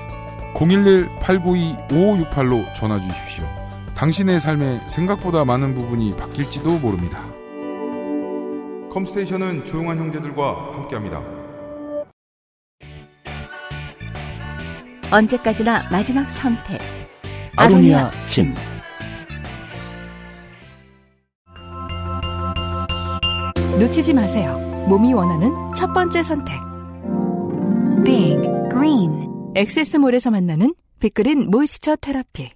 [0.54, 3.44] 011-892-5568로 전화 주십시오.
[3.94, 7.22] 당신의 삶에 생각보다 많은 부분이 바뀔지도 모릅니다.
[8.92, 11.20] 컴스테이션은 조용한 형제들과 함께합니다.
[15.10, 16.80] 언제까지나 마지막 선택.
[17.56, 18.54] 아로니아 진.
[23.78, 24.58] 놓치지 마세요.
[24.88, 26.54] 몸이 원하는 첫 번째 선택.
[28.04, 28.36] Big
[28.70, 29.27] Green.
[29.54, 32.50] 엑세스몰에서 만나는 빅그린 모이스처 테라피.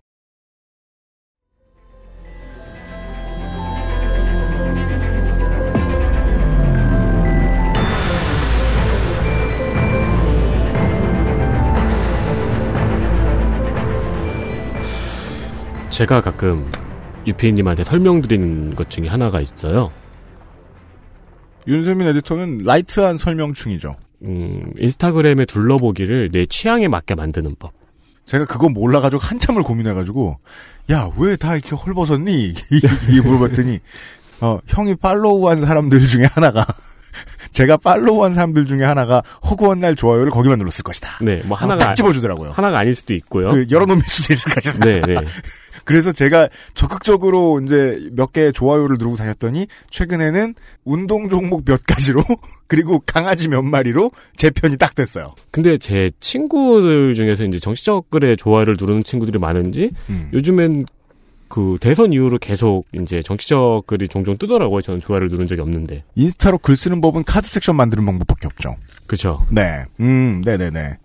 [15.90, 16.70] 제가 가끔
[17.26, 19.92] 유피님한테 설명드리는 것 중에 하나가 있어요.
[21.66, 23.96] 윤세민 에디터는 light한 설명충이죠.
[24.24, 27.72] 음, 인스타그램의 둘러보기를 내 취향에 맞게 만드는 법.
[28.24, 30.38] 제가 그거 몰라가지고 한참을 고민해가지고
[30.90, 32.54] 야 왜 다 이렇게 헐벗었니?
[33.10, 33.80] 이 물어봤더니
[34.40, 36.64] 어, 형이 팔로우한 사람들 중에 하나가
[37.52, 41.18] 제가 팔로우한 사람들 중에 하나가 허구한 날 좋아요를 거기만 눌렀을 것이다.
[41.22, 42.50] 네, 뭐 어, 하나가 딱 집어주더라고요.
[42.52, 43.48] 하나가 아닐 수도 있고요.
[43.48, 44.78] 그 여러 놈일 수도 있을 것이다.
[44.84, 45.16] 네, 네.
[45.84, 52.22] 그래서 제가 적극적으로 이제 몇개 좋아요를 누르고 다녔더니 최근에는 운동 종목 몇 가지로
[52.68, 55.26] 그리고 강아지 몇 마리로 제 편이 딱 됐어요.
[55.50, 60.30] 근데 제 친구들 중에서 이제 정치적 글에 좋아요를 누르는 친구들이 많은지 음.
[60.32, 60.86] 요즘엔
[61.52, 64.80] 그 대선 이후로 계속 이제 정치적 글이 종종 뜨더라고요.
[64.80, 66.02] 저는 좋아요를 누른 적이 없는데.
[66.14, 68.76] 인스타로 글 쓰는 법은 카드 섹션 만드는 방법밖에 없죠.
[69.06, 69.44] 그렇죠.
[69.50, 69.84] 네.
[70.00, 70.96] 음, 네 네 네.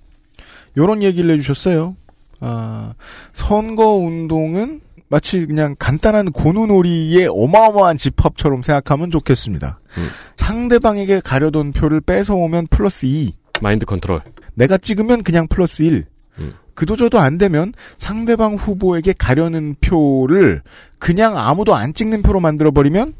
[0.77, 1.97] 요런 얘기를 해 주셨어요.
[2.39, 2.93] 아,
[3.33, 4.79] 선거 운동은
[5.09, 9.81] 마치 그냥 간단한 고누놀이의 어마어마한 집합처럼 생각하면 좋겠습니다.
[9.97, 10.07] 음.
[10.37, 13.33] 상대방에게 가려던 표를 뺏어오면 플러스 2.
[13.61, 14.21] 마인드 컨트롤.
[14.53, 16.05] 내가 찍으면 그냥 플러스 1.
[16.39, 16.53] 음.
[16.77, 20.61] 그도저도 안 되면 상대방 후보에게 가려는 표를
[20.99, 23.15] 그냥 아무도 안 찍는 표로 만들어버리면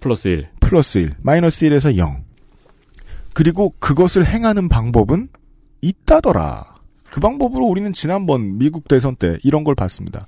[0.00, 0.48] 플러스 1.
[0.58, 2.24] 플러스 1, 마이너스 1에서 0.
[3.34, 5.28] 그리고 그것을 행하는 방법은
[5.80, 6.74] 있다더라.
[7.12, 10.26] 그 방법으로 우리는 지난번 미국 대선 때 이런 걸 봤습니다.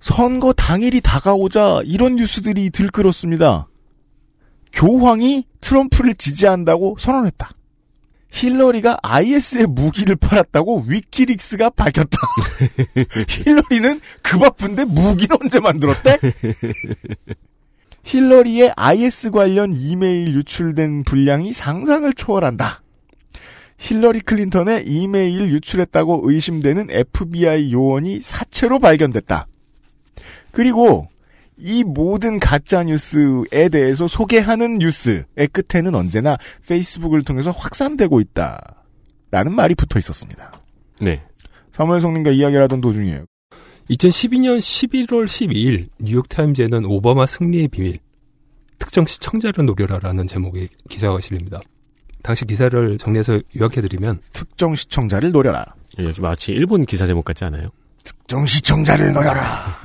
[0.00, 3.68] 선거 당일이 다가오자 이런 뉴스들이 들끓었습니다.
[4.72, 7.52] 교황이 트럼프를 지지한다고 선언했다.
[8.30, 12.18] 힐러리가 IS의 무기를 팔았다고 위키릭스가 밝혔다.
[13.28, 16.18] 힐러리는 그 바쁜데 무기는 언제 만들었대?
[18.04, 22.82] 힐러리의 IS 관련 이메일 유출된 분량이 상상을 초월한다.
[23.78, 29.46] 힐러리 클린턴의 이메일 유출했다고 의심되는 FBI 요원이 사체로 발견됐다.
[30.52, 31.08] 그리고
[31.58, 36.36] 이 모든 가짜 뉴스에 대해서 소개하는 뉴스의 끝에는 언제나
[36.68, 38.84] 페이스북을 통해서 확산되고 있다.
[39.30, 40.60] 라는 말이 붙어 있었습니다.
[41.00, 41.22] 네.
[41.72, 43.24] 사무엘 성님과 이야기를 하던 도중이에요.
[43.90, 47.96] 2012년 11월 12일 뉴욕타임즈에는 오바마 승리의 비밀
[48.78, 51.60] 특정 시청자를 노려라라는 제목의 기사가 실립니다.
[52.22, 55.64] 당시 기사를 정리해서 요약해드리면 특정 시청자를 노려라.
[56.02, 57.70] 여기 마치 일본 기사 제목 같지 않아요?
[58.02, 59.80] 특정 시청자를 노려라.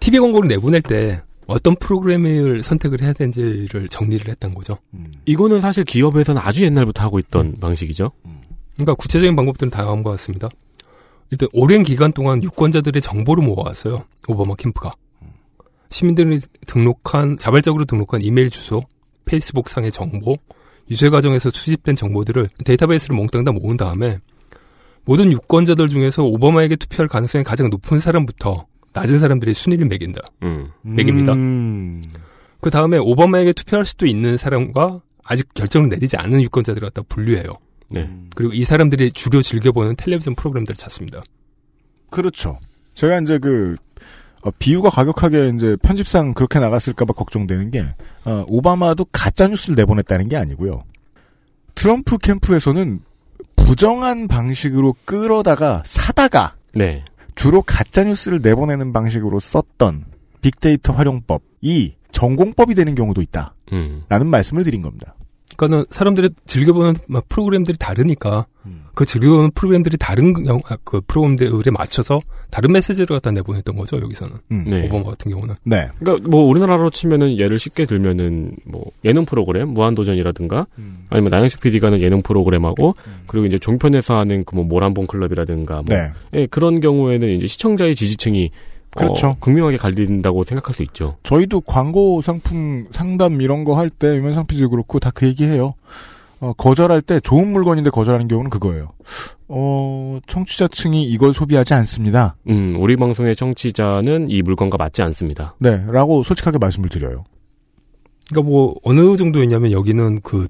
[0.00, 4.76] TV 광고를 내보낼 때 어떤 프로그램을 선택을 해야 되는지를 정리를 했던 거죠.
[5.24, 8.10] 이거는 사실 기업에서는 아주 옛날부터 하고 있던 방식이죠.
[8.74, 10.48] 그러니까 구체적인 방법들은 다음과 같습니다.
[11.30, 14.04] 일단 오랜 기간 동안 유권자들의 정보를 모아왔어요.
[14.28, 14.90] 오바마 캠프가.
[15.90, 18.82] 시민들이 등록한 자발적으로 등록한 이메일 주소,
[19.24, 20.34] 페이스북 상의 정보,
[20.90, 24.18] 유세 과정에서 수집된 정보들을 데이터베이스를 몽땅 다 모은 다음에
[25.04, 30.20] 모든 유권자들 중에서 오바마에게 투표할 가능성이 가장 높은 사람부터 낮은 사람들의 순위를 매긴다.
[30.42, 30.70] 음.
[30.82, 31.32] 매깁니다.
[31.32, 32.10] 음.
[32.60, 37.50] 그 다음에 오바마에게 투표할 수도 있는 사람과 아직 결정을 내리지 않은 유권자들을 갖다 분류해요.
[37.90, 38.10] 네.
[38.34, 41.22] 그리고 이 사람들이 주로 즐겨보는 텔레비전 프로그램들을 찾습니다.
[42.10, 42.58] 그렇죠.
[42.94, 43.76] 제가 이제 그
[44.42, 47.84] 어, 비유가 가격하게 이제 편집상 그렇게 나갔을까봐 걱정되는 게
[48.24, 50.84] 어, 오바마도 가짜 뉴스를 내보냈다는 게 아니고요.
[51.74, 53.00] 트럼프 캠프에서는
[53.56, 57.04] 부정한 방식으로 끌어다가 사다가 네.
[57.38, 60.04] 주로 가짜 뉴스를 내보내는 방식으로 썼던
[60.42, 63.54] 빅데이터 활용법이 전공법이 되는 경우도 있다.
[63.72, 64.02] 음.
[64.08, 65.14] 라는 말씀을 드린 겁니다.
[65.56, 68.46] 그러니까는 사람들이 즐겨보는 막 프로그램들이 다르니까
[68.98, 72.18] 그 즐겨보는 프로그램들이 다른 영- 아, 그 프로그램들에 맞춰서
[72.50, 74.32] 다른 메시지를 갖다 내보냈던 거죠 여기서는
[74.66, 74.86] 네.
[74.86, 75.86] 오바마 같은 경우는 네.
[76.00, 80.66] 그러니까 뭐 우리나라로 치면은 예를 쉽게 들면은 뭐 예능 프로그램 무한도전이라든가
[81.10, 82.96] 아니면 나영식 PD가 하는 예능 프로그램하고
[83.28, 86.10] 그리고 이제 종편에서 하는 그 뭐 모란봉 클럽이라든가 뭐 네.
[86.34, 88.50] 예, 그런 경우에는 이제 시청자의 지지층이
[88.90, 89.28] 그렇죠.
[89.28, 91.18] 어, 극명하게 갈린다고 생각할 수 있죠.
[91.22, 95.74] 저희도 광고 상품 상담 이런 거 할 때 유명상 PD도 그렇고 다 그 얘기해요.
[96.40, 98.92] 어, 거절할 때 좋은 물건인데 거절하는 경우는 그거예요.
[99.48, 102.36] 어, 청취자층이 이걸 소비하지 않습니다.
[102.48, 105.56] 음, 우리 방송의 청취자는 이 물건과 맞지 않습니다.
[105.58, 107.24] 네, 라고 솔직하게 말씀을 드려요.
[108.30, 110.48] 그러니까 뭐 어느 정도였냐면 여기는 그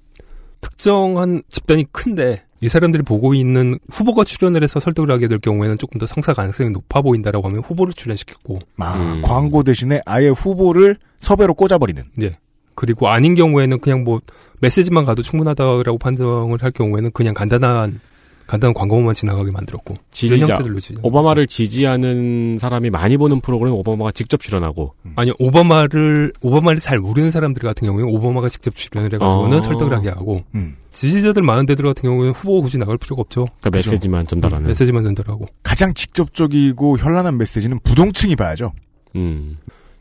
[0.60, 5.98] 특정한 집단이 큰데 이 사람들이 보고 있는 후보가 출연을 해서 설득을 하게 될 경우에는 조금
[5.98, 12.02] 더 성사 가능성이 높아 보인다라고 하면 후보를 출연시켰고 아, 광고 대신에 아예 후보를 섭외로 꽂아버리는.
[12.16, 12.32] 네.
[12.74, 14.20] 그리고 아닌 경우에는 그냥 뭐
[14.60, 18.00] 메시지만 가도 충분하다라고 판정을 할 경우에는 그냥 간단한
[18.48, 20.58] 간단한 광고만 지나가게 만들었고 지지자
[21.02, 27.62] 오바마를 지지하는 사람이 많이 보는 프로그램 오바마가 직접 출연하고 아니 오바마를 오바마를 잘 모르는 사람들
[27.62, 29.60] 같은 경우에는 오바마가 직접 출연을 해가지고는 어.
[29.60, 30.76] 설득을 하게 하고 음.
[30.92, 33.44] 지지자들 많은 데들 같은 경우에는 후보가 굳이 나갈 필요가 없죠.
[33.60, 34.64] 그러니까 메시지만 전달하는.
[34.64, 38.72] 음, 메시지만 전달하고 가장 직접적이고 현란한 메시지는 부동층이 봐야죠.
[39.14, 39.58] 음.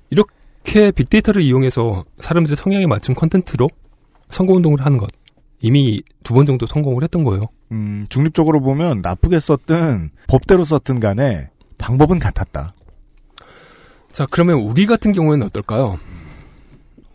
[0.09, 3.67] 이렇게 빅데이터를 이용해서 사람들의 성향에 맞춘 컨텐츠로
[4.29, 5.09] 선거운동을 하는 것
[5.59, 7.41] 이미 두 번 정도 성공을 했던 거예요.
[7.71, 12.73] 음, 중립적으로 보면 나쁘게 썼든 법대로 썼든 간에 방법은 같았다.
[14.11, 15.99] 자 그러면 우리 같은 경우에는 어떨까요?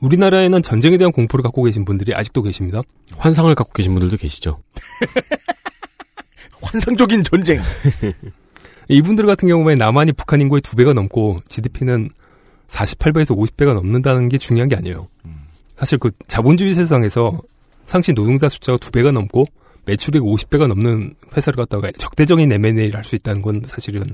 [0.01, 2.81] 우리나라에는 전쟁에 대한 공포를 갖고 계신 분들이 아직도 계십니다.
[3.18, 4.61] 환상을 갖고 계신 분들도 계시죠.
[6.62, 7.61] 환상적인 전쟁.
[8.88, 12.09] 이분들 같은 경우에 남한이 북한 인구의 두 배가 넘고 GDP는
[12.68, 15.09] 48배에서 50배가 넘는다는 게 중요한 게 아니에요.
[15.83, 17.42] 사실 그 자본주의 세상에서
[17.87, 19.42] 상시 노동자 숫자가 두 배가 넘고
[19.85, 24.05] 매출액 50배가 넘는 회사를 갖다가 적대적인 M&A를 할 수 있다는 건 사실은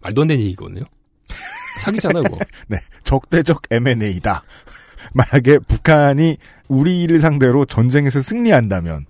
[0.00, 0.84] 말도 안 되는 얘기거든요.
[1.80, 2.38] 사기잖아요, 그거.
[2.68, 4.44] 네, 적대적 M&A다.
[5.12, 6.36] 만약에 북한이
[6.68, 9.06] 우리를 상대로 전쟁에서 승리한다면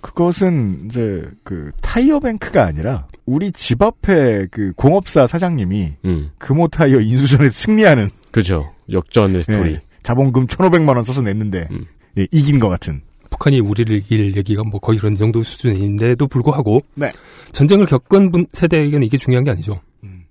[0.00, 6.30] 그것은 이제 그 타이어 뱅크가 아니라 우리 집 앞에 그 공업사 사장님이 음.
[6.38, 8.72] 금호 타이어 인수전에 승리하는 그죠.
[8.90, 9.74] 역전의 스토리.
[9.74, 11.84] 예, 자본금 1,500만 원 써서 냈는데 음.
[12.18, 13.02] 예, 이긴 것 같은.
[13.30, 17.10] 북한이 우리를 이길 얘기가 뭐 거의 그런 정도 수준인데도 불구하고 네.
[17.50, 19.72] 전쟁을 겪은 분 세대에게는 이게 중요한 게 아니죠.
[20.04, 20.24] 음.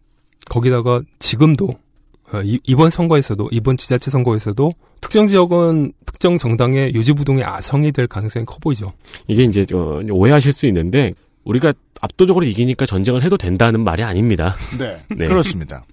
[0.49, 1.67] 거기다가 지금도
[2.31, 8.45] 어, 이, 이번 선거에서도 이번 지자체 선거에서도 특정 지역은 특정 정당의 요지부동의 아성이 될 가능성이
[8.45, 8.93] 커 보이죠.
[9.27, 14.55] 이게 이제 어, 오해하실 수 있는데 우리가 압도적으로 이기니까 전쟁을 해도 된다는 말이 아닙니다.
[14.77, 15.25] 네, 네.
[15.25, 15.85] 그렇습니다.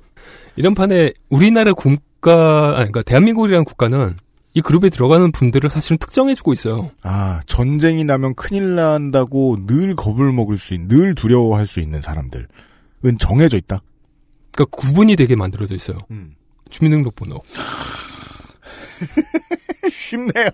[0.56, 1.72] 이런 판에 우리나라
[2.20, 4.14] 국가, 아니, 그러니까 대한민국이라는 국가는
[4.52, 6.90] 이 그룹에 들어가는 분들을 사실은 특정해주고 있어요.
[7.02, 12.46] 아, 전쟁이 나면 큰일 난다고 늘 겁을 먹을 수 있는, 늘 두려워할 수 있는 사람들은
[13.18, 13.80] 정해져 있다.
[14.52, 15.96] 그러니까 구분이 되게 만들어져 있어요.
[16.10, 16.34] 음.
[16.68, 17.40] 주민등록번호.
[19.90, 20.50] 쉽네요.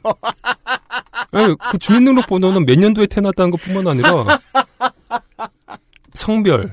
[1.32, 4.38] 아니, 그 주민등록번호는 몇 년도에 태어났다는 것뿐만 아니라
[6.14, 6.70] 성별,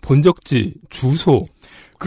[0.00, 1.44] 본적지, 주소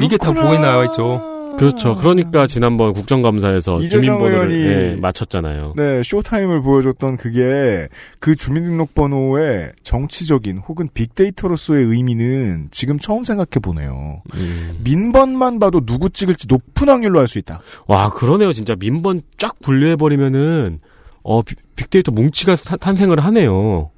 [0.02, 1.33] 이게 다 보고에 나와 있죠.
[1.58, 1.94] 그렇죠.
[1.96, 4.52] 그러니까 지난번 국정감사에서 주민번호를
[4.96, 5.74] 예, 맞췄잖아요.
[5.76, 7.88] 네, 쇼타임을 보여줬던 그게
[8.20, 14.22] 그 주민등록번호의 정치적인 혹은 빅데이터로서의 의미는 지금 처음 생각해 보네요.
[14.36, 14.80] 음.
[14.84, 17.62] 민번만 봐도 누구 찍을지 높은 확률로 알 수 있다.
[17.88, 18.54] 와 그러네요.
[18.54, 20.80] 진짜 민번 쫙 분류해 버리면은
[21.24, 23.90] 어 빅- 빅데이터 뭉치가 타- 탄생을 하네요.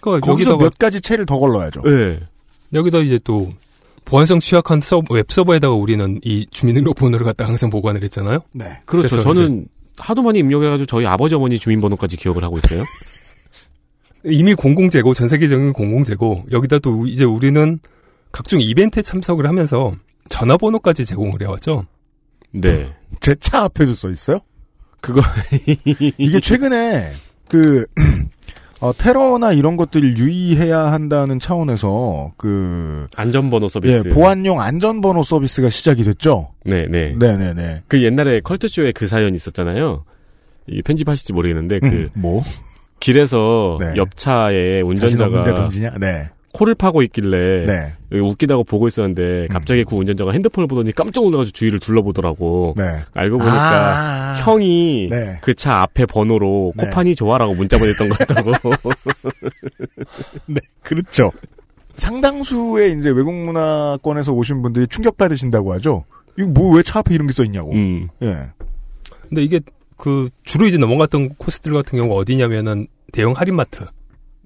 [0.00, 1.82] 그러니까 거기서 몇 가지 채를 더 걸러야죠.
[1.82, 2.20] 네.
[2.72, 3.48] 여기다 이제 또
[4.08, 8.40] 보안성 취약한 서, 웹서버에다가 우리는 이 주민등록번호를 갖다 항상 보관을 했잖아요.
[8.54, 8.64] 네.
[8.86, 9.20] 그렇죠.
[9.20, 9.66] 저는
[9.98, 12.84] 하도 많이 입력해가지고 저희 아버지 어머니 주민번호까지 기억을 하고 있어요.
[14.24, 17.78] 이미 공공재고 전 세계적인 공공재고 여기다 또 이제 우리는
[18.32, 19.92] 각종 이벤트에 참석을 하면서
[20.28, 21.86] 전화번호까지 제공을 해왔죠.
[22.52, 22.92] 네.
[23.20, 24.38] 제 차 앞에도 써 있어요?
[25.00, 25.20] 그거
[26.18, 27.12] 이게 최근에
[27.48, 27.86] 그
[28.80, 34.02] 어, 테러나 이런 것들을 유의해야 한다는 차원에서 그 안전번호 서비스.
[34.06, 36.50] 예, 보안용 안전번호 서비스가 시작이 됐죠.
[36.64, 37.14] 네 네.
[37.18, 37.82] 네 네 네.
[37.88, 40.04] 그 옛날에 컬트쇼에 그 사연 있었잖아요.
[40.68, 42.42] 이게 편집하실지 모르겠는데 그 음, 뭐
[43.00, 43.94] 길에서 네.
[43.96, 45.94] 옆차에 운전자가 던지냐?
[45.98, 46.28] 네.
[46.58, 47.92] 코를 파고 있길래 네.
[48.10, 52.74] 여기 웃기다고 보고 있었는데 갑자기 그 운전자가 핸드폰을 보더니 깜짝 놀라가지고 주위를 둘러보더라고.
[52.76, 53.00] 네.
[53.14, 54.34] 알고 보니까 아.
[54.42, 55.38] 형이 네.
[55.40, 56.86] 그차 앞에 번호로 네.
[56.86, 58.52] 코판이 좋아라고 문자 보냈던 것 같다고.
[60.46, 61.30] 네, 그렇죠.
[61.94, 66.04] 상당수의 이제 외국 문화권에서 오신 분들이 충격 받으신다고 하죠.
[66.38, 67.72] 이거 뭐 왜 차 앞에 이런 게 써 있냐고.
[67.72, 68.08] 음.
[68.22, 68.46] 예.
[69.28, 69.60] 근데 이게
[69.96, 73.84] 그 주로 이제 넘어갔던 코스들 같은 경우가 어디냐면은 대형 할인마트.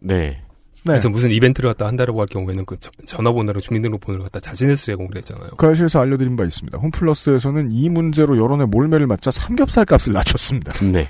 [0.00, 0.41] 네.
[0.84, 0.92] 네.
[0.94, 5.50] 그래서 무슨 이벤트를 갖다 한다라고 할 경우에는 그 저- 전화번호랑 주민등록번호를 갖다 자진해서 제공을 했잖아요.
[5.56, 6.76] 그아실에서 알려드린 바 있습니다.
[6.78, 10.72] 홈플러스에서는 이 문제로 여론의 몰매를 맞자 삼겹살 값을 낮췄습니다.
[10.90, 11.08] 네.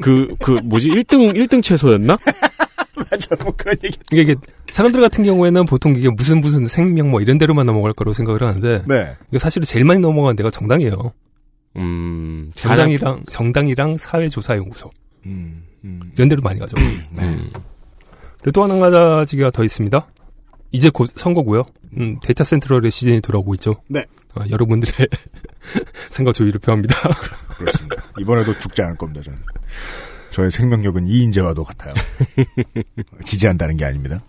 [0.00, 2.16] 그, 그, 뭐지, 1등, 1등 채소였나?
[3.10, 3.98] 맞아, 뭐 그런 얘기.
[4.12, 4.34] 이게, 이게
[4.70, 8.82] 사람들 같은 경우에는 보통 이게 무슨 무슨 생명 뭐 이런 데로만 넘어갈 거라고 생각을 하는데
[8.86, 9.16] 네.
[9.30, 11.12] 이게 사실은 제일 많이 넘어간 데가 정당이에요.
[11.76, 14.90] 음, 정당이랑 정당이랑 사회조사연구소
[15.26, 16.00] 음, 음.
[16.14, 16.74] 이런 데로 많이 가죠.
[16.76, 17.36] 네.
[18.42, 18.44] 음.
[18.44, 20.06] 그리고 또 한 가지가 더 있습니다.
[20.72, 21.62] 이제 곧 선거고요.
[21.98, 23.72] 음, 데이터 센트럴의 시즌이 돌아오고 있죠.
[23.88, 24.04] 네.
[24.34, 25.06] 아, 여러분들의
[26.10, 26.96] 생각 조율을 표합니다.
[27.58, 28.02] 그렇습니다.
[28.18, 29.38] 이번에도 죽지 않을 겁니다, 저는.
[30.30, 31.92] 저의 생명력은 이인재와도 같아요.
[33.26, 34.22] 지지한다는 게 아닙니다.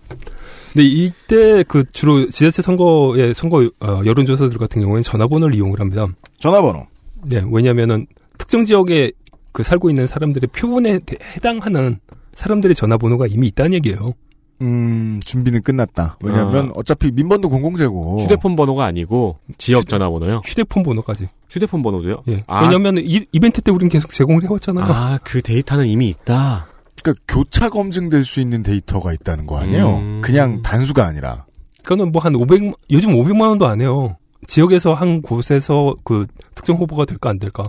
[0.73, 6.05] 근데 이때 그 주로 지자체 선거의 선거 어, 여론조사들 같은 경우에는 전화번호를 이용을 합니다.
[6.39, 6.85] 전화번호.
[7.25, 8.05] 네, 왜냐면은
[8.37, 9.13] 특정 지역에
[9.53, 11.99] 그 살고 있는 사람들의 표본에 대- 해당하는
[12.35, 14.13] 사람들의 전화번호가 이미 있다는 얘기예요.
[14.61, 16.17] 음, 준비는 끝났다.
[16.23, 16.71] 왜냐하면 아.
[16.75, 18.19] 어차피 민번도 공공재고.
[18.21, 20.41] 휴대폰 번호가 아니고 지역 전화번호요.
[20.45, 21.27] 휴대폰 번호까지.
[21.49, 22.23] 휴대폰 번호도요?
[22.29, 22.39] 예.
[22.47, 22.61] 아.
[22.63, 24.85] 왜냐면 이 이벤트 때 우리는 계속 제공을 해왔잖아요.
[24.93, 26.67] 아, 그 데이터는 이미 있다.
[27.01, 29.97] 그러니까 교차 검증될 수 있는 데이터가 있다는 거 아니에요?
[29.97, 30.21] 음.
[30.23, 31.45] 그냥 단수가 아니라.
[31.83, 34.15] 그거는 뭐 한 500, 요즘 500만 원도 안 해요.
[34.47, 37.63] 지역에서 한 곳에서 그 특정 후보가 될까 안 될까.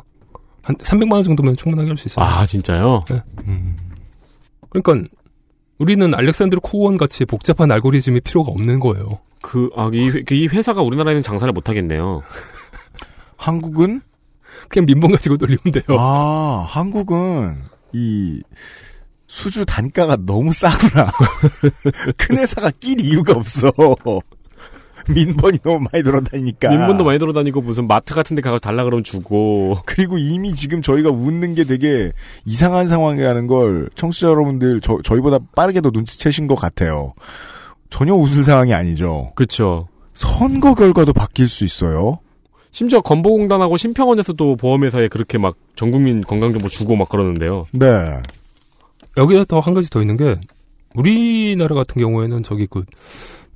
[0.63, 2.25] 한 300만 원 정도면 충분하게 할 수 있어요.
[2.25, 3.05] 아, 진짜요?
[4.83, 5.09] 그러니까
[5.79, 9.09] 우리는 알렉산드로 코원 같이 복잡한 알고리즘이 필요가 없는 거예요.
[9.43, 12.23] 그, 아, 이, 회- 이 회사가 우리나라에는 장사를 못 하겠네요.
[13.37, 14.01] 한국은
[14.69, 15.99] 그냥 민본 가지고 돌리면 돼요.
[15.99, 17.57] 아, 한국은
[17.93, 18.41] 이
[19.27, 21.11] 수주 단가가 너무 싸구나.
[22.17, 23.73] 큰 회사가 낄 이유가 없어.
[25.13, 26.71] 민번이 너무 많이 돌아다니니까.
[26.71, 29.79] 민본도 많이 돌아다니고 무슨 마트 같은 데 가서 달라 그러면 주고.
[29.85, 32.13] 그리고 이미 지금 저희가 웃는 게 되게
[32.45, 37.13] 이상한 상황이라는 걸 청취자 여러분들 저, 저희보다 빠르게도 눈치채신 것 같아요.
[37.91, 39.33] 전혀 웃을 상황이 아니죠.
[39.35, 39.89] 그쵸.
[40.15, 42.19] 선거 결과도 바뀔 수 있어요.
[42.71, 47.67] 심지어 건보공단하고 심평원에서도 보험회사에 그렇게 막 전국민 건강정보 주고 막 그러는데요.
[47.73, 48.21] 네.
[49.17, 50.37] 여기에 더한 가지 더 있는 게
[50.95, 52.85] 우리나라 같은 경우에는 저기 그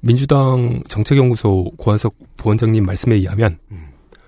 [0.00, 3.58] 민주당 정책연구소 고한석 부원장님 말씀에 의하면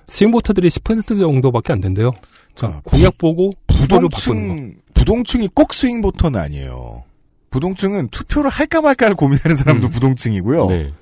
[0.06, 2.10] 스윙 보터들이 10% 정도밖에 안 된대요.
[2.54, 3.50] 자, 공약 보고.
[3.66, 7.04] 부동층, 부동층이 꼭 스윙 보터는 아니에요.
[7.50, 9.90] 부동층은 투표를 할까 말까를 고민하는 사람도 음.
[9.90, 10.66] 부동층이고요.
[10.66, 10.92] 네.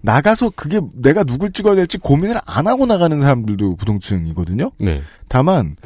[0.00, 4.72] 나가서 그게 내가 누굴 찍어야 될지 고민을 안 하고 나가는 사람들도 부동층이거든요.
[4.78, 5.00] 네.
[5.28, 5.76] 다만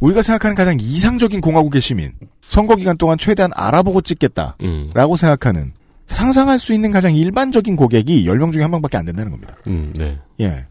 [0.00, 2.12] 우리가 생각하는 가장 이상적인 공화국의 시민,
[2.48, 5.16] 선거 기간 동안 최대한 알아보고 찍겠다라고 음.
[5.16, 5.72] 생각하는
[6.08, 9.56] 상상할 수 있는 가장 일반적인 고객이 10명 중에 한 명밖에 안 된다는 겁니다.
[9.68, 10.18] 음, 네.
[10.40, 10.66] 예.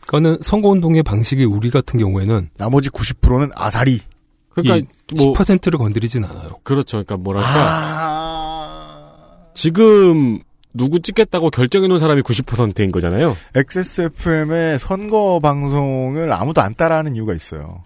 [0.00, 4.00] 그거는 선거운동의 방식이 우리 같은 경우에는 나머지 90%는 아사리.
[4.50, 6.50] 그러니까 뭐 10%를 건드리진 않아요.
[6.62, 6.98] 그렇죠.
[6.98, 8.44] 그러니까 뭐랄까 아...
[9.54, 10.40] 지금
[10.72, 13.36] 누구 찍겠다고 결정해 놓은 사람이 90%인 거잖아요.
[13.54, 17.84] XSFM의 선거 방송을 아무도 안 따라하는 이유가 있어요.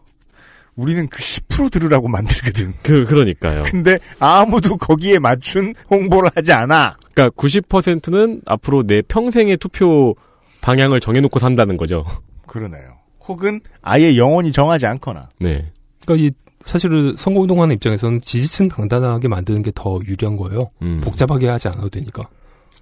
[0.79, 2.72] 우리는 그 10% 들으라고 만들거든.
[2.83, 3.64] 그 그러니까요.
[3.64, 6.97] 근데 아무도 거기에 맞춘 홍보를 하지 않아.
[7.12, 10.14] 그러니까 90%는 앞으로 내 평생의 투표
[10.61, 12.05] 방향을 정해놓고 산다는 거죠.
[12.47, 12.97] 그러네요.
[13.26, 15.29] 혹은 아예 영원히 정하지 않거나.
[15.41, 15.72] 네.
[16.07, 16.31] 그러니까 이
[16.64, 20.70] 사실은 선거운동하는 입장에서는 지지층 단단하게 만드는 게 더 유리한 거예요.
[20.83, 21.01] 음.
[21.03, 22.22] 복잡하게 하지 않아도 되니까.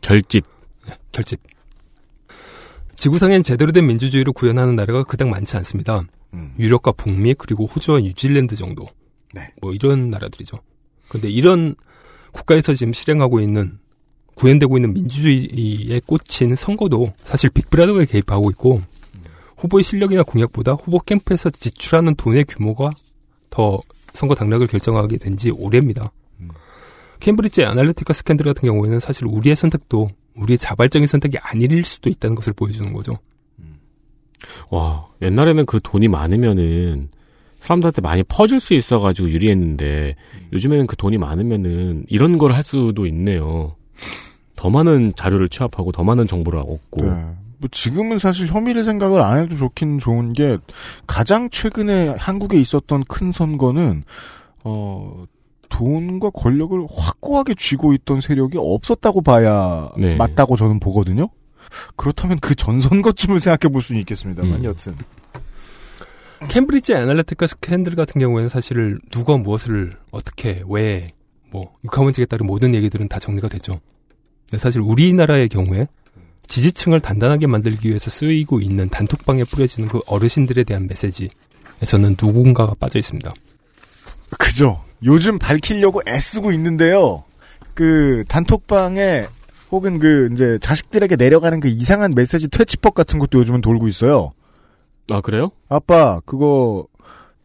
[0.03, 0.45] 결집.
[1.13, 1.41] 결집.
[2.97, 6.03] 지구상엔 제대로 된 민주주의를 구현하는 나라가 그닥 많지 않습니다.
[6.35, 6.55] 음.
[6.59, 8.85] 유럽과 북미 그리고 호주와 뉴질랜드 정도.
[9.35, 9.53] 네.
[9.61, 10.57] 뭐 이런 나라들이죠.
[11.09, 11.75] 근데 이런
[12.33, 13.79] 국가에서 지금 실행하고 있는
[14.35, 18.81] 구현되고 있는 민주주의에 꽂힌 선거도 사실 빅브라더가 개입하고 있고
[19.57, 22.91] 후보의 실력이나 공약보다 후보 캠프에서 지출하는 돈의 규모가
[23.51, 23.79] 더
[24.13, 26.11] 선거 당락을 결정하게 된 지 오래입니다.
[27.21, 32.53] 캠브리지 아날리티카 스캔들 같은 경우에는 사실 우리의 선택도 우리의 자발적인 선택이 아닐 수도 있다는 것을
[32.53, 33.15] 보여주는 거죠.
[34.71, 37.09] 와 옛날에는 그 돈이 많으면은
[37.61, 40.15] 사람들한테 많이 퍼줄 수 있어가지고 유리했는데
[40.53, 43.75] 요즘에는 그 돈이 많으면은 이런 걸 할 수도 있네요.
[44.57, 47.03] 더 많은 자료를 취합하고 더 많은 정보를 얻고.
[47.03, 47.09] 네.
[47.59, 50.59] 뭐 지금은 사실 혐의를 생각을 안 해도 좋긴 좋은 게
[51.07, 54.05] 가장 최근에 한국에 있었던 큰 선거는
[54.65, 55.25] 어
[55.71, 60.17] 돈과 권력을 확고하게 쥐고 있던 세력이 없었다고 봐야 네.
[60.17, 61.29] 맞다고 저는 보거든요.
[61.97, 64.65] 그렇다면 그 전선거쯤을 생각해 볼 수는 있겠습니다만 음.
[64.65, 64.95] 여튼
[66.49, 71.09] 캠브리지 애널리티카 스캔들 같은 경우에는 사실 누가 무엇을 어떻게 왜
[71.51, 73.81] 뭐 육하원칙에 따른 모든 얘기들은 다 정리가 됐죠.
[74.49, 75.87] 근데 사실 우리나라의 경우에
[76.49, 83.33] 지지층을 단단하게 만들기 위해서 쓰이고 있는 단톡방에 뿌려지는 그 어르신들에 대한 메시지에서는 누군가가 빠져 있습니다.
[84.39, 84.85] 그죠.
[85.03, 87.25] 요즘 밝히려고 애쓰고 있는데요.
[87.75, 89.27] 그 단톡방에
[89.73, 94.33] 혹은 그 이제 자식들에게 내려가는 그 이상한 메시지 퇴치법 같은 것도 요즘은 돌고 있어요.
[95.11, 95.51] 아 그래요?
[95.69, 96.87] 아빠 그거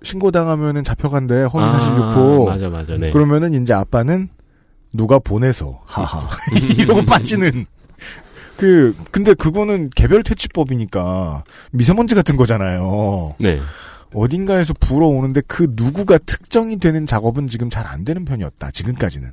[0.04, 2.46] 신고 당하면은 잡혀간대 허위사실 아, 유포.
[2.46, 2.96] 맞아 맞아.
[2.98, 3.12] 네.
[3.12, 4.30] 그러면은 이제 아빠는
[4.94, 6.28] 누가 보내서 하하
[6.78, 7.66] 이러고 빠지는
[8.58, 13.36] 그 근데 그거는 개별 퇴치법이니까 미세먼지 같은 거잖아요.
[13.40, 13.60] 네.
[14.14, 18.72] 어딘가에서 불어오는데 그 누구가 특정이 되는 작업은 지금 잘 안 되는 편이었다.
[18.72, 19.32] 지금까지는.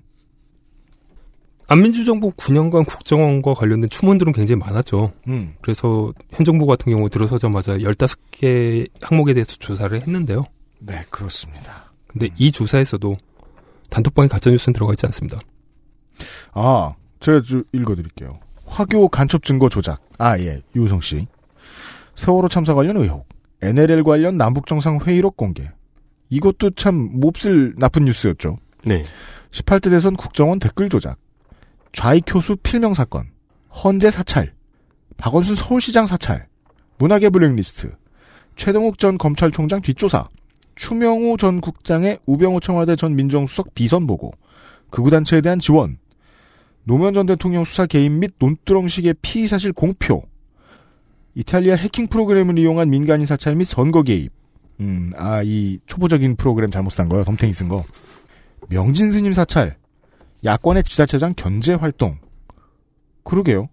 [1.70, 5.12] 안민주 정부 9년간 국정원과 관련된 추문들은 굉장히 많았죠.
[5.28, 5.54] 음.
[5.60, 10.42] 그래서 현 정부 같은 경우 들어서자마자 15개 항목에 대해서 조사를 했는데요.
[10.80, 11.92] 네, 그렇습니다.
[12.06, 13.12] 근데 이 조사에서도
[13.90, 15.36] 단톡방에 가짜뉴스는 들어가 있지 않습니다.
[16.54, 18.40] 아, 제가 좀 읽어드릴게요.
[18.64, 20.00] 화교 간첩 증거 조작.
[20.16, 21.26] 아, 예, 유우성 씨.
[22.16, 23.28] 세월호 참사 관련 의혹.
[23.60, 25.70] NLL 관련 남북정상 회의록 공개.
[26.30, 28.56] 이것도 참 몹쓸 나쁜 뉴스였죠.
[28.84, 29.02] 네.
[29.50, 31.18] 18대 대선 국정원 댓글 조작.
[31.93, 33.30] 좌익 교수 필명 사건.
[33.84, 34.53] 헌재 사찰.
[35.16, 36.47] 박원순 서울시장 사찰.
[36.99, 37.95] 문화계 블랙리스트.
[38.57, 40.28] 최동욱 전 검찰총장 뒷조사.
[40.76, 44.32] 추명호 전 국장의 우병우 청와대 전 민정수석 비선 보고.
[44.91, 45.99] 극우단체에 대한 지원.
[46.84, 50.22] 노무현 전 대통령 수사 개입 및 논두렁식의 피의 사실 공표.
[51.34, 54.32] 이탈리아 해킹 프로그램을 이용한 민간인 사찰 및 선거 개입.
[54.80, 57.24] 음, 아, 이 초보적인 프로그램 잘못 쓴 거요.
[57.24, 57.84] 덤탱이 쓴 거.
[58.68, 59.76] 명진 스님 사찰.
[60.45, 62.18] 야권의 지자체장 견제 활동.
[63.24, 63.68] 그러게요.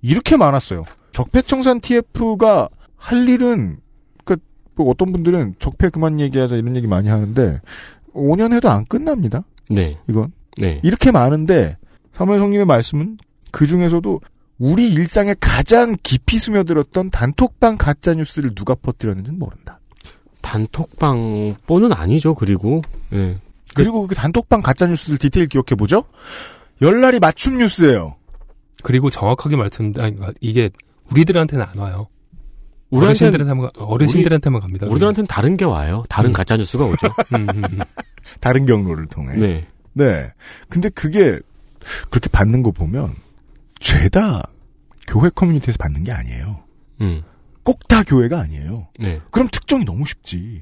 [0.00, 0.84] 이렇게 많았어요.
[1.12, 3.78] 적폐청산 TF가 할 일은,
[4.24, 4.36] 그,
[4.74, 7.60] 뭐 어떤 분들은 적폐 그만 얘기하자 이런 얘기 많이 하는데,
[8.14, 9.44] 5년 해도 안 끝납니다.
[9.70, 9.98] 네.
[10.08, 10.32] 이건.
[10.58, 10.80] 네.
[10.82, 11.76] 이렇게 많은데,
[12.14, 13.18] 사무엘성님의 말씀은
[13.50, 14.20] 그 중에서도
[14.58, 19.80] 우리 일상에 가장 깊이 스며들었던 단톡방 가짜 뉴스를 누가 퍼뜨렸는지는 모른다.
[20.40, 22.34] 단톡방뿐은 아니죠.
[22.34, 23.38] 그리고 네.
[23.74, 26.04] 그리고 그 단톡방 가짜 뉴스들 디테일 기억해 보죠?
[26.80, 28.16] 열날이 맞춤 뉴스예요.
[28.82, 30.70] 그리고 정확하게 말씀, 아니, 그러니까 이게
[31.10, 32.08] 우리들한테는 안 와요.
[32.90, 34.86] 우리한테는- 어르신들한테만, 어르신들한테만 갑니다.
[34.86, 36.04] 우리들한테는 다른 게 와요.
[36.08, 36.32] 다른 음.
[36.32, 37.06] 가짜 뉴스가 오죠.
[37.34, 37.78] 음, 음, 음.
[38.40, 39.34] 다른 경로를 통해.
[39.36, 39.66] 네.
[39.94, 40.30] 네.
[40.68, 41.38] 근데 그게
[42.10, 43.14] 그렇게 받는 거 보면
[43.80, 44.42] 죄다
[45.06, 46.60] 교회 커뮤니티에서 받는 게 아니에요.
[47.00, 47.22] 음.
[47.62, 48.88] 꼭다 교회가 아니에요.
[48.98, 49.20] 네.
[49.30, 50.60] 그럼 특정이 너무 쉽지.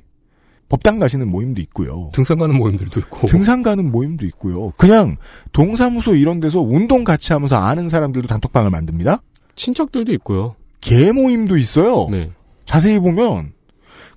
[0.70, 2.10] 법당 가시는 모임도 있고요.
[2.14, 3.26] 등산 가는 모임들도 있고.
[3.26, 4.70] 등산 가는 모임도 있고요.
[4.78, 5.16] 그냥
[5.52, 9.20] 동사무소 이런 데서 운동 같이 하면서 아는 사람들도 단톡방을 만듭니다.
[9.56, 10.54] 친척들도 있고요.
[10.80, 12.08] 개 모임도 있어요.
[12.10, 12.30] 네.
[12.64, 13.52] 자세히 보면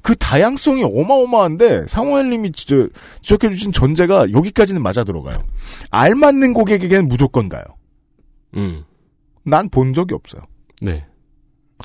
[0.04, 1.88] 그 다양성이 어마어마한데
[2.54, 2.88] 진짜
[3.22, 5.43] 지적해주신 전제가 여기까지는 맞아 들어가요.
[5.89, 7.64] 알맞는 고객에게는 무조건 가요.
[8.56, 8.84] 음.
[9.43, 10.43] 난 본 적이 없어요.
[10.82, 11.04] 네.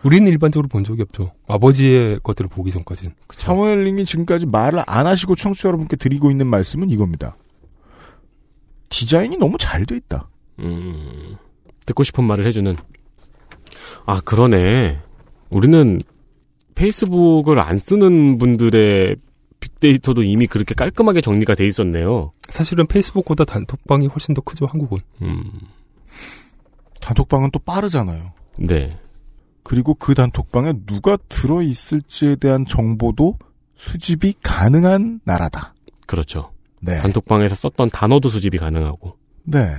[0.05, 1.33] 우리는 일반적으로 본 적이 없죠.
[1.49, 3.15] 아버지의 것들을 보기 전까지는.
[3.37, 7.37] 사무엘님이 지금까지 말을 안 하시고 청취자 여러분께 드리고 있는 말씀은 이겁니다.
[8.91, 10.29] 디자인이 너무 잘 돼 있다.
[10.61, 11.37] 음,
[11.87, 12.77] 듣고 싶은 말을 해주는.
[14.07, 15.01] 아, 그러네.
[15.51, 15.99] 우리는
[16.75, 19.17] 페이스북을 안 쓰는 분들의
[19.61, 22.33] 빅데이터도 이미 그렇게 깔끔하게 정리가 돼 있었네요.
[22.49, 24.99] 사실은 페이스북보다 단톡방이 훨씬 더 크죠, 한국은.
[25.23, 25.45] 음,
[27.01, 28.33] 단톡방은 또 빠르잖아요.
[28.59, 28.97] 네.
[29.69, 33.37] 그리고 그 단톡방에 누가 들어 있을지에 대한 정보도
[33.77, 35.75] 수집이 가능한 나라다.
[36.07, 36.53] 그렇죠.
[36.81, 36.99] 네.
[37.03, 39.19] 단톡방에서 썼던 단어도 수집이 가능하고.
[39.45, 39.75] 네.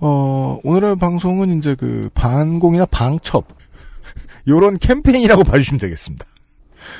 [0.00, 3.46] 어, 오늘의 방송은 이제 그 반공이나 방첩.
[4.48, 6.24] 요런 캠페인이라고 봐주시면 되겠습니다.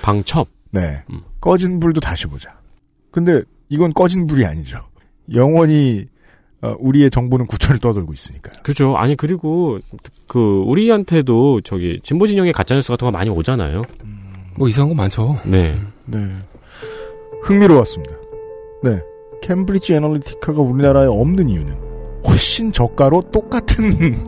[0.02, 0.48] 방첩.
[0.72, 1.04] 네.
[1.10, 1.22] 음.
[1.40, 2.60] 꺼진 불도 다시 보자.
[3.10, 3.40] 근데
[3.70, 4.86] 이건 꺼진 불이 아니죠.
[5.32, 6.15] 영원히 어,
[6.78, 8.54] 우리의 정보는 구천을 떠돌고 있으니까요.
[8.62, 8.96] 그죠.
[8.96, 9.78] 아니, 그리고,
[10.26, 13.82] 그, 우리한테도 저기, 진보 진영의 가짜 뉴스 같은 거 많이 오잖아요.
[14.58, 15.36] 뭐 이상한 거 많죠.
[15.44, 15.78] 네.
[16.06, 16.28] 네.
[17.42, 18.14] 흥미로웠습니다.
[18.82, 19.00] 네.
[19.42, 21.86] 캠브리지 애널리티카가 우리나라에 없는 이유는
[22.26, 24.24] 훨씬 저가로 똑같은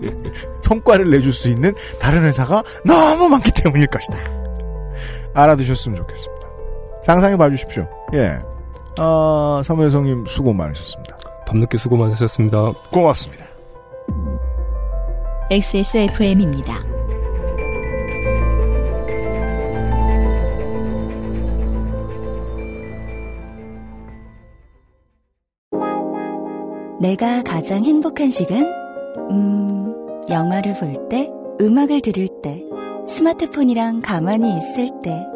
[0.62, 4.18] 성과를 내줄 수 있는 다른 회사가 너무 많기 때문일 것이다.
[5.34, 6.48] 알아두셨으면 좋겠습니다.
[7.04, 7.86] 상상해 봐 주십시오.
[8.14, 8.38] 예.
[8.98, 11.16] 아, 사무엘성님 수고 많으셨습니다.
[11.52, 12.72] 밤늦게 수고 많으셨습니다.
[12.90, 13.44] 고맙습니다.
[15.50, 16.82] XSFM입니다.
[27.00, 28.64] 내가 가장 행복한 시간?
[29.30, 29.92] 음,
[30.30, 31.28] 영화를 볼 때,
[31.60, 32.64] 음악을 들을 때,
[33.06, 35.26] 스마트폰이랑 가만히 있을 때.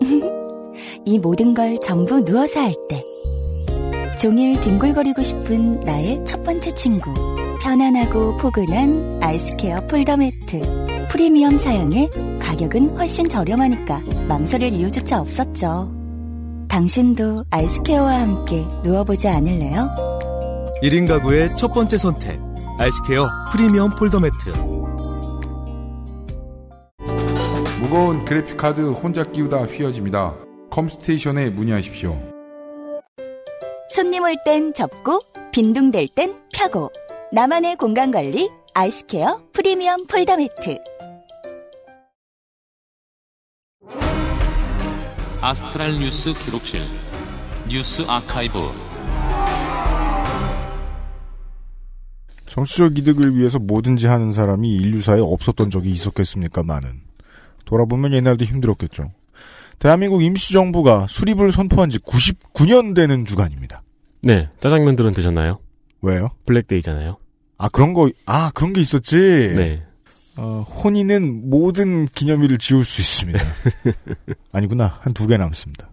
[1.06, 3.02] 이 모든 걸 전부 누워서 할 때.
[4.16, 7.12] 종일 뒹굴거리고 싶은 나의 첫 번째 친구.
[7.60, 11.06] 편안하고 포근한 아이스케어 폴더 매트.
[11.10, 12.08] 프리미엄 사양에
[12.40, 15.92] 가격은 훨씬 저렴하니까 망설일 이유조차 없었죠.
[16.68, 19.90] 당신도 아이스케어와 함께 누워보지 않을래요?
[20.82, 22.40] 1인 가구의 첫 번째 선택.
[22.78, 24.52] 아이스케어 프리미엄 폴더 매트.
[27.80, 30.34] 무거운 그래픽카드 혼자 끼우다 휘어집니다.
[30.70, 32.35] 컴스테이션에 문의하십시오.
[33.96, 35.22] 손님 올 땐 접고
[35.52, 36.92] 빈둥댈 땐 펴고
[37.32, 40.78] 나만의 공간 관리 아이스케어 프리미엄 폴더 매트
[45.40, 46.82] 아스트랄 뉴스 기록실
[47.70, 48.58] 뉴스 아카이브
[52.48, 57.00] 정치적 이득을 위해서 뭐든지 하는 사람이 인류사에 없었던 적이 있었겠습니까, 많은.
[57.64, 59.10] 돌아보면 옛날도 힘들었겠죠.
[59.78, 63.82] 대한민국 임시정부가 수립을 선포한 지 99년 되는 주간입니다.
[64.26, 64.48] 네.
[64.60, 65.58] 짜장면들은 드셨나요?
[66.02, 66.30] 왜요?
[66.46, 67.16] 블랙데이잖아요.
[67.58, 69.16] 아, 그런 거, 아, 그런 게 있었지?
[69.56, 69.82] 네.
[70.36, 73.40] 어, 혼인은 모든 기념일을 지울 수 있습니다.
[74.52, 74.98] 아니구나.
[75.00, 75.88] 한 두 개 남습니다.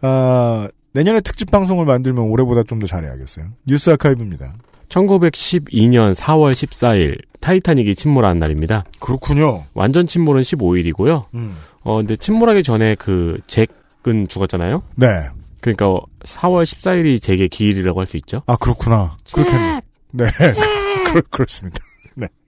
[0.00, 3.46] 아, 내년에 특집 방송을 만들면 올해보다 좀 더 잘해야겠어요.
[3.66, 4.54] 뉴스 아카이브입니다.
[4.88, 8.84] 1912년 4월 14일 타이타닉이 침몰한 날입니다.
[9.00, 9.64] 그렇군요.
[9.74, 11.26] 완전 침몰은 15일이고요.
[11.34, 11.56] 음.
[11.82, 14.82] 어, 근데 침몰하기 전에 그 잭은 죽었잖아요.
[14.96, 15.28] 네.
[15.60, 15.86] 그러니까
[16.20, 18.42] 4월 14일이 잭의 기일이라고 할 수 있죠.
[18.46, 19.16] 아, 그렇구나.
[19.32, 19.80] 그렇겠네.
[20.12, 20.24] 네.
[21.12, 21.78] 그, 그렇습니다.
[22.14, 22.28] 네.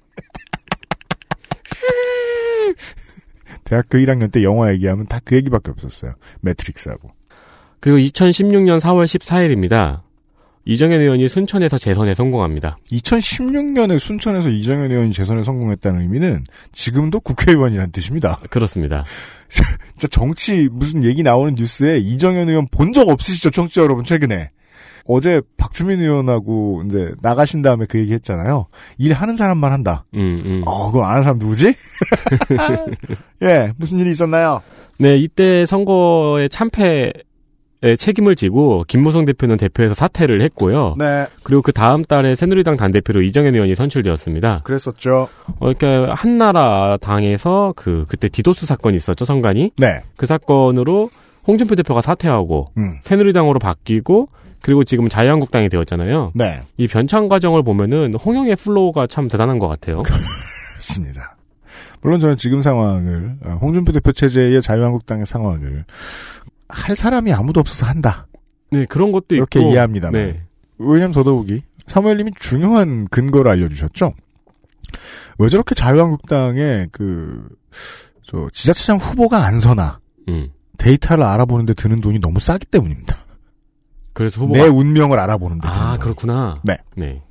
[3.65, 6.15] 대학교 1학년 때 영화 얘기하면 다 그 얘기밖에 없었어요.
[6.41, 7.11] 매트릭스하고.
[7.81, 10.03] 그리고 2016년 4월 14일입니다.
[10.71, 12.79] 이정현 의원이 순천에서 재선에 성공합니다.
[12.93, 18.39] 2016년에 순천에서 이정현 의원이 재선에 성공했다는 의미는 지금도 국회의원이라는 뜻입니다.
[18.51, 19.03] 그렇습니다.
[19.99, 24.51] 진짜 정치 무슨 얘기 나오는 뉴스에 이정현 의원 본 적 없으시죠, 청취자 여러분 최근에.
[25.07, 28.67] 어제 박주민 의원하고 이제 나가신 다음에 그 얘기 했잖아요.
[28.97, 30.05] 일하는 사람만 한다.
[30.15, 30.63] 음, 음.
[30.67, 31.75] 어, 그거 아는 사람 누구지?
[33.43, 34.63] 예, 무슨 일이 있었나요?
[35.01, 37.13] 네, 이때 선거의 참패에
[37.83, 40.97] 책임을 지고 김무성 대표는 대표에서 사퇴를 했고요.
[40.99, 44.61] 네, 그리고 그 다음 달에 새누리당 당대표로 이정현 의원이 선출되었습니다.
[44.65, 45.29] 그랬었죠.
[45.59, 49.73] 어, 이렇게 한나라 당에서 그 그때 디도스 사건이 있었죠, 선관이.
[49.79, 51.11] 네, 그 사건으로
[51.47, 54.29] 홍준표 대표가 사퇴하고 음, 새누리당으로 바뀌고
[54.63, 56.33] 그리고 지금 자유한국당이 되었잖아요.
[56.35, 60.03] 네, 이 변천 과정을 보면은 홍형의 flow가 참 대단한 것 같아요.
[60.03, 61.37] 그렇습니다.
[62.03, 65.85] 물론 저는 지금 상황을 어, 홍준표 대표 체제의 자유한국당의 상황을
[66.73, 68.27] 할 사람이 아무도 없어서 한다.
[68.71, 69.71] 네, 그런 것도 이렇게 있고.
[69.71, 70.13] 이해합니다만.
[70.13, 70.43] 네.
[70.79, 74.15] 왜냐면 더더욱이 사무엘님이 중요한 근거를 알려주셨죠.
[75.39, 77.49] 왜 저렇게 자유한국당의 그,
[78.23, 80.51] 저, 지자체장 후보가 안 서나, 음.
[80.79, 83.17] 데이터를 알아보는데 드는 돈이 너무 싸기 때문입니다.
[84.13, 86.01] 그래서 후보가 내 운명을 알아보는데 드는 아, 돈.
[86.01, 86.61] 그렇구나.
[86.65, 86.79] 네.
[86.97, 87.23] 네.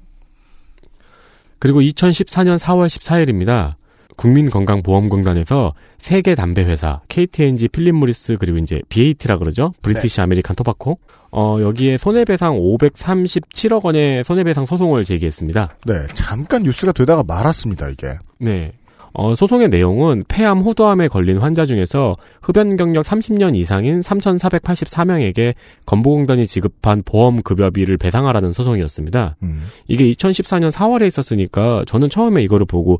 [1.59, 3.75] 그리고 2014년 4월 14일입니다.
[4.19, 9.73] 국민건강보험공단에서 세계 담배 회사 KT&G 필립 모리스 그리고 이제 BAT라 그러죠.
[9.81, 10.99] 브리티시 아메리칸 토바코.
[11.31, 15.77] 어, 여기에 손해배상 537억 원의 손해배상 소송을 제기했습니다.
[15.85, 18.17] 네, 잠깐 뉴스가 되다가 말았습니다, 이게.
[18.39, 18.73] 네.
[19.13, 25.53] 어, 소송의 내용은 폐암 후두암에 걸린 환자 중에서 흡연 경력 30년 이상인 3,484명에게
[25.85, 29.35] 건보공단이 지급한 보험 급여비를 배상하라는 소송이었습니다.
[29.43, 29.63] 음.
[29.87, 32.99] 이게 2014년 4월에 있었으니까 저는 처음에 이거를 보고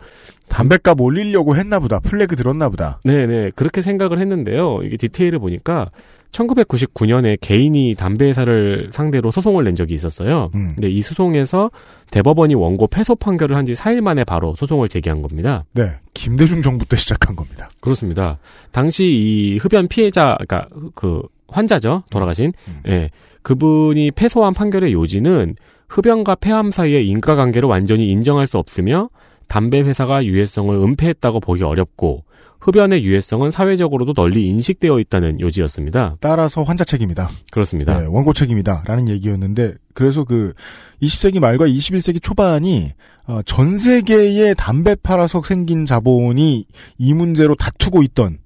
[0.50, 2.00] 담배값 올리려고 했나 보다.
[2.00, 3.00] 플래그 들었나 보다.
[3.06, 4.82] 네네 그렇게 생각을 했는데요.
[4.84, 5.92] 이게 디테일을 보니까
[6.32, 10.52] 1999년에 개인이 담배 회사를 상대로 소송을 낸 적이 있었어요.
[10.56, 10.70] 음.
[10.76, 11.72] 근데 이 소송에서
[12.12, 15.64] 대법원이 원고 패소 판결을 한 지 4일 만에 바로 소송을 제기한 겁니다.
[15.74, 17.70] 네, 김대중 정부 때 시작한 겁니다.
[17.82, 18.40] 그렇습니다.
[18.72, 22.82] 당시 이 흡연 피해자, 그러니까 그 환자죠, 돌아가신, 음.
[22.88, 23.10] 예,
[23.44, 25.56] 그분이 패소한 판결의 요지는
[25.88, 29.10] 흡연과 폐암 사이의 인과관계를 완전히 인정할 수 없으며
[29.48, 32.24] 담배 회사가 유해성을 은폐했다고 보기 어렵고
[32.60, 36.16] 흡연의 유해성은 사회적으로도 널리 인식되어 있다는 요지였습니다.
[36.20, 37.30] 따라서 환자 책임이다.
[37.52, 38.00] 그렇습니다.
[38.00, 40.54] 네, 원고 책임이다 라는 얘기였는데 그래서 그
[41.02, 42.92] 20세기 말과 21세기 초반이
[43.28, 46.66] 어, 전 세계의 담배 팔아서 생긴 자본이
[46.98, 48.40] 이 문제로 다투고 있던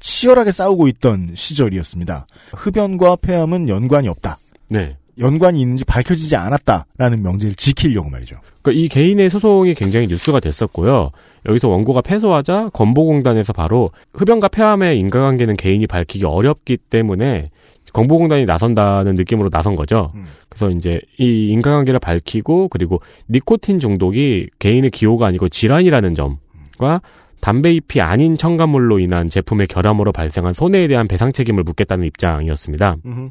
[0.00, 2.26] 치열하게 싸우고 있던 시절이었습니다.
[2.52, 4.38] 흡연과 폐암은 연관이 없다.
[4.68, 4.96] 네.
[5.20, 8.36] 연관이 있는지 밝혀지지 않았다라는 명제를 지키려고 말이죠.
[8.62, 11.10] 그러니까 이 개인의 소송이 굉장히 뉴스가 됐었고요.
[11.46, 17.50] 여기서 원고가 패소하자 건보공단에서 바로 흡연과 폐암의 인과관계는 개인이 밝히기 어렵기 때문에
[17.92, 20.12] 건보공단이 나선다는 느낌으로 나선 거죠.
[20.14, 20.26] 음.
[20.48, 27.00] 그래서 이제 이 인과관계를 밝히고 그리고 니코틴 중독이 개인의 기호가 아니고 질환이라는 점과
[27.40, 32.96] 담배 잎이 아닌 첨가물로 인한 제품의 결함으로 발생한 손해에 대한 배상 책임을 묻겠다는 입장이었습니다.
[33.04, 33.30] 음흠.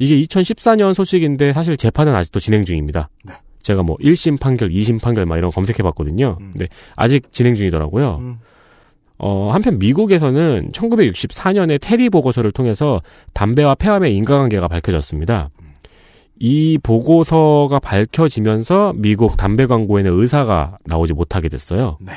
[0.00, 3.10] 이게 2014년 소식인데 사실 재판은 아직도 진행 중입니다.
[3.22, 3.34] 네.
[3.62, 6.38] 제가 뭐 1심 판결, 2심 판결 막 이런 거 검색해 봤거든요.
[6.40, 6.50] 음.
[6.52, 8.16] 근데 아직 진행 중이더라고요.
[8.20, 8.38] 음.
[9.18, 13.02] 어, 한편 미국에서는 1964년에 테리 보고서를 통해서
[13.34, 15.50] 담배와 폐암의 인과관계가 밝혀졌습니다.
[16.38, 21.98] 이 보고서가 밝혀지면서 미국 담배 광고에는 의사가 나오지 못하게 됐어요.
[22.00, 22.12] 네.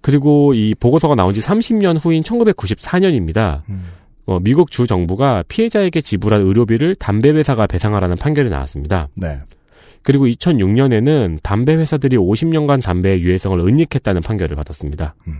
[0.00, 3.62] 그리고 이 보고서가 나온 지 30년 후인 1994년입니다.
[3.68, 3.84] 음.
[4.26, 9.08] 어, 미국 주 정부가 피해자에게 지불한 의료비를 담배 회사가 배상하라는 판결이 나왔습니다.
[9.16, 9.38] 네.
[10.02, 15.14] 그리고 2006년에는 담배 회사들이 50년간 담배의 유해성을 은닉했다는 판결을 받았습니다.
[15.28, 15.32] 음.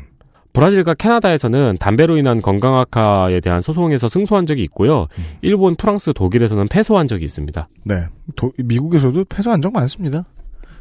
[0.53, 5.09] 브라질과 캐나다에서는 담배로 인한 건강 악화에 대한 소송에서 승소한 적이 있고요.
[5.19, 5.25] 음.
[5.43, 7.69] 일본, 프랑스, 독일에서는 패소한 적이 있습니다.
[7.85, 8.07] 네.
[8.37, 10.25] 도- 미국에서도 패소한 적 많습니다.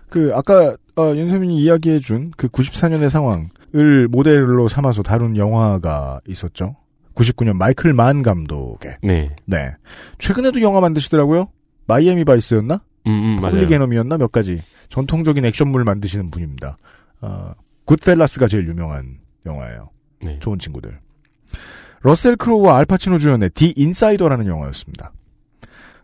[0.10, 6.76] 그 아까 어, 윤세민이 이야기해 준 그 94년의 상황을 모델로 삼아서 다룬 영화가 있었죠.
[7.16, 8.98] 99년 마이클 만 감독의.
[9.04, 9.36] 네.
[9.46, 9.72] 네.
[10.20, 11.50] 최근에도 영화 만드시더라고요.
[11.86, 12.82] 마이애미 바이스였나?
[13.08, 13.56] 음, 음, 맞아요.
[13.56, 16.78] 폴리게놈이었나 몇 가지 전통적인 액션물 만드시는 분입니다.
[17.22, 17.54] 어,
[17.86, 19.90] 굿펠라스가 제일 유명한 영화예요.
[20.22, 20.40] 네.
[20.40, 21.00] 좋은 친구들.
[22.02, 25.14] 러셀 크로우와 알파치노 주연의 디 인사이더라는 영화였습니다.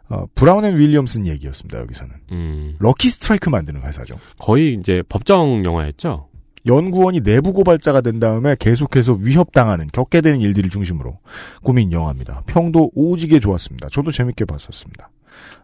[0.09, 1.79] 어, 브라운 앤 윌리엄슨 얘기였습니다.
[1.81, 4.15] 여기서는 음, 럭키 스트라이크 만드는 회사죠.
[4.39, 6.28] 거의 이제 법정 영화였죠.
[6.65, 11.19] 연구원이 내부 고발자가 된 다음에 계속해서 위협당하는 겪게 되는 일들을 중심으로
[11.63, 12.43] 꾸민 영화입니다.
[12.47, 13.89] 평도 오지게 좋았습니다.
[13.91, 15.09] 저도 재밌게 봤었습니다.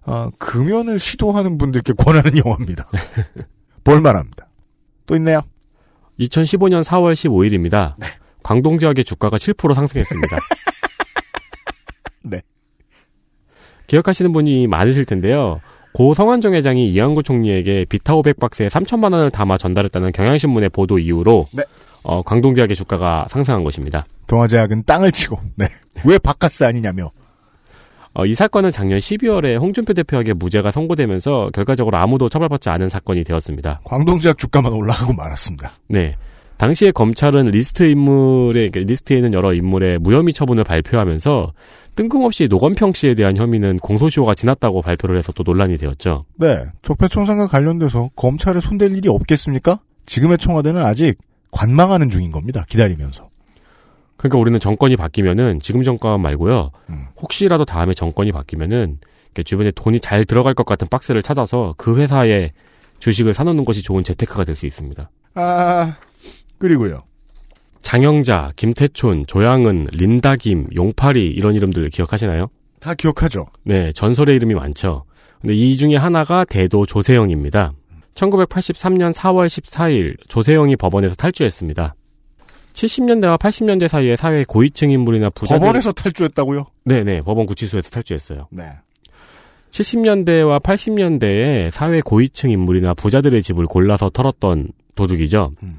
[0.04, 2.88] 아, 금연을 시도하는 분들께 권하는 영화입니다.
[3.84, 4.48] 볼만합니다.
[5.06, 5.42] 또 있네요.
[6.20, 7.96] 2015년 4월 15일입니다.
[7.98, 8.08] 네.
[8.42, 10.38] 광동 지역의 주가가 7% 상승했습니다.
[12.24, 12.42] 네.
[13.88, 15.62] 기억하시는 분이 많으실 텐데요.
[15.96, 21.64] 고 성완종 회장이 이한구 총리에게 비타 500박스에 3천만 원을 담아 전달했다는 경향신문의 보도 이후로 네.
[22.04, 24.04] 어, 광동 지역의 주가가 상승한 것입니다.
[24.28, 25.68] 동아제약은 땅을 치고 네.
[26.04, 27.12] 왜 박카스 아니냐며
[28.14, 33.80] 어, 이 사건은 작년 12월에 홍준표 대표에게 무죄가 선고되면서 결과적으로 아무도 처벌받지 않은 사건이 되었습니다.
[33.86, 35.72] 광동제약 주가만 올라가고 말았습니다.
[35.88, 36.18] 네.
[36.58, 41.54] 당시에 검찰은 리스트 인물의 그러니까 리스트에 있는 여러 인물의 무혐의 처분을 발표하면서
[41.96, 46.26] 뜬금없이 노건평 씨에 대한 혐의는 공소시효가 지났다고 발표를 해서 또 논란이 되었죠.
[46.36, 46.66] 네.
[46.82, 49.80] 적폐청산과 관련돼서 검찰에 손댈 일이 없겠습니까?
[50.06, 51.18] 지금의 청와대는 아직
[51.52, 52.66] 관망하는 중인 겁니다.
[52.68, 53.30] 기다리면서.
[54.18, 56.72] 그러니까 우리는 정권이 바뀌면은 지금 정권 말고요.
[56.90, 57.06] 음.
[57.22, 58.98] 혹시라도 다음에 정권이 바뀌면은
[59.46, 62.52] 주변에 돈이 잘 들어갈 것 같은 박스를 찾아서 그 회사에
[63.00, 65.10] 주식을 사놓는 것이 좋은 재테크가 될 수 있습니다.
[65.36, 65.98] 아,
[66.66, 67.04] 그리고요.
[67.84, 72.48] 장영자, 김태촌, 조양은, 린다김, 용파리 이런 이름들 기억하시나요?
[72.80, 73.46] 다 기억하죠.
[73.64, 75.04] 네, 전설의 이름이 많죠.
[75.40, 77.74] 근데 이 중에 하나가 대도 조세영입니다.
[78.16, 81.94] 1983년 4월 14일 조세영이 법원에서 탈주했습니다.
[82.74, 86.66] 70년대와 80년대 사이에 사회 고위층 인물이나 부자들 법원에서 탈주했다고요?
[86.86, 88.48] 네네 법원 구치소에서 탈주했어요.
[88.50, 88.72] 네.
[89.70, 95.52] 70년대와 80년대에 사회 고위층 인물이나 부자들의 집을 골라서 털었던 도둑이죠.
[95.62, 95.76] 음.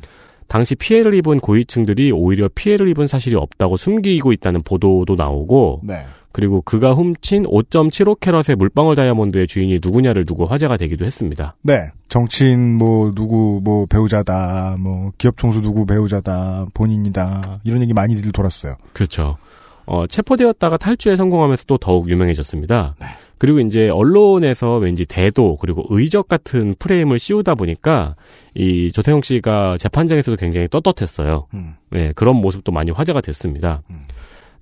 [0.49, 6.05] 당시 피해를 입은 고위층들이 오히려 피해를 입은 사실이 없다고 숨기고 있다는 보도도 나오고 네.
[6.37, 11.55] 그리고 그가 훔친 5.75캐럿의 물방울 다이아몬드의 주인이 누구냐를 두고 화제가 되기도 했습니다.
[11.63, 11.89] 네.
[12.09, 18.77] 정치인 뭐 누구 뭐 배우자다, 뭐 기업 총수 누구 배우자다, 본인이다 이런 얘기 많이들 돌았어요.
[18.93, 19.39] 그렇죠.
[19.87, 22.97] 어, 체포되었다가 탈주에 성공하면서 또 더욱 유명해졌습니다.
[23.39, 28.15] 그리고 이제 언론에서 왠지 대도 그리고 의적 같은 프레임을 씌우다 보니까
[28.57, 31.47] 이 조태용 씨가 재판장에서도 굉장히 떳떳했어요.
[31.55, 31.75] 음.
[31.91, 33.83] 네, 그런 모습도 많이 화제가 됐습니다.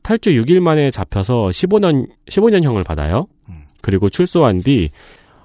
[0.03, 3.27] 탈주 6일 만에 잡혀서 15년 15년형을 받아요.
[3.81, 4.91] 그리고 출소한 뒤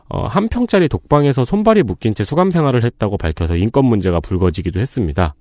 [0.09, 5.35] 어, 한 평짜리 독방에서 손발이 묶인 채 수감 생활을 했다고 밝혀서 인권 문제가 불거지기도 했습니다.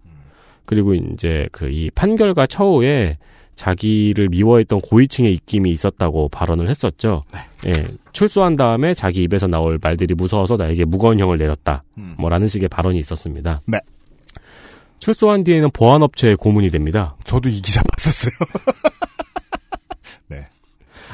[0.67, 3.17] 그리고 이제 그 이 판결과 처우에
[3.59, 7.25] 자기를 미워했던 고위층의 입김이 있었다고 발언을 했었죠.
[7.67, 11.83] 예, 출소한 다음에 자기 입에서 나올 말들이 무서워서 나에게 무거운 형을 내렸다.
[12.19, 13.61] 뭐라는 식의 발언이 있었습니다.
[13.67, 13.79] 네.
[15.01, 17.17] 출소한 뒤에는 보안업체에 고문이 됩니다.
[17.25, 18.33] 저도 이 기사 봤었어요.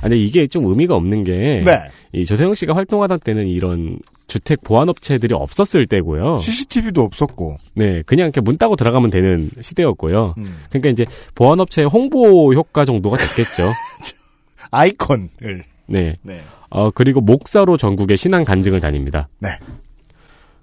[0.05, 1.80] 아니 이게 좀 의미가 없는 게 네.
[2.12, 6.36] 이 조세영 씨가 활동하던 때는 이런 주택 보안 업체들이 없었을 때고요.
[6.38, 7.57] CCTV도 없었고.
[7.74, 10.34] 네, 그냥 이렇게 문 따고 들어가면 되는 시대였고요.
[10.36, 10.59] 음.
[10.68, 13.72] 그러니까 이제 보안 업체의 홍보 효과 정도가 됐겠죠.
[14.70, 15.64] 아이콘을.
[15.86, 16.16] 네.
[16.22, 16.40] 네.
[16.68, 19.28] 어 그리고 목사로 전국에 신앙 간증을 다닙니다.
[19.38, 19.50] 네.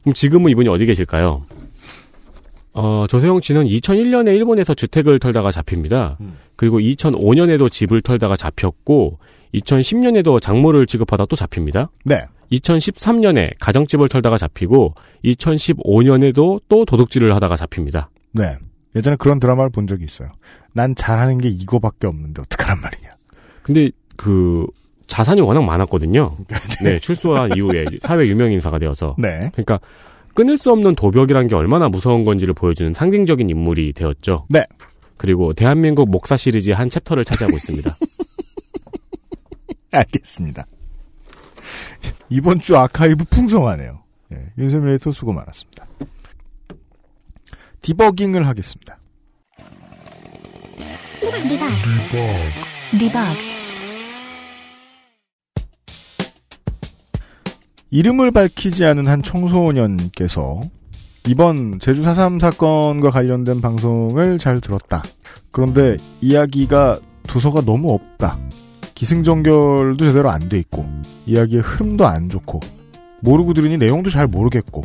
[0.04, 1.46] 그럼 지금은 이분이 어디 계실까요?
[2.74, 6.18] 어, 조세영 씨는 2001년에 일본에서 주택을 털다가 잡힙니다.
[6.56, 9.20] 그리고 2005년에도 집을 털다가 잡혔고,
[9.54, 11.90] 2010년에도 작물을 지급하다 또 잡힙니다.
[12.06, 12.26] 네.
[12.52, 14.94] 2013년에 가정집을 털다가 잡히고,
[15.26, 18.10] 2015년에도 또 도둑질을 하다가 잡힙니다.
[18.32, 18.58] 네.
[18.96, 20.30] 예전에 그런 드라마를 본 적이 있어요.
[20.74, 23.10] 난 잘하는 게 이거밖에 없는데 어떡하란 말이냐.
[23.62, 24.66] 근데 그
[25.08, 26.36] 자산이 워낙 많았거든요.
[26.84, 29.16] 네, 출소한 이후에 사회 유명 인사가 되어서.
[29.18, 29.40] 네.
[29.54, 29.80] 그러니까
[30.34, 34.46] 끊을 수 없는 도벽이란 게 얼마나 무서운 건지를 보여주는 상징적인 인물이 되었죠.
[34.50, 34.66] 네.
[35.18, 37.96] 그리고 대한민국 목사 시리즈의 한 챕터를 차지하고 있습니다.
[39.92, 40.66] 알겠습니다.
[42.30, 44.02] 이번 주 아카이브 풍성하네요.
[44.34, 45.86] 예, 윤세미레이터 수고 많았습니다.
[47.82, 48.98] 디버깅을 하겠습니다.
[51.44, 51.70] 리박.
[53.00, 53.61] 리박.
[57.92, 60.62] 이름을 밝히지 않은 한 청소년께서
[61.28, 65.04] 이번 제주 4.3 사건과 관련된 방송을 잘 들었다.
[65.52, 68.38] 그런데 이야기가 두서가 너무 없다.
[68.96, 70.86] 기승전결도 제대로 안 돼 있고
[71.26, 72.60] 이야기의 흐름도 안 좋고
[73.22, 74.84] 모르고 들으니 내용도 잘 모르겠고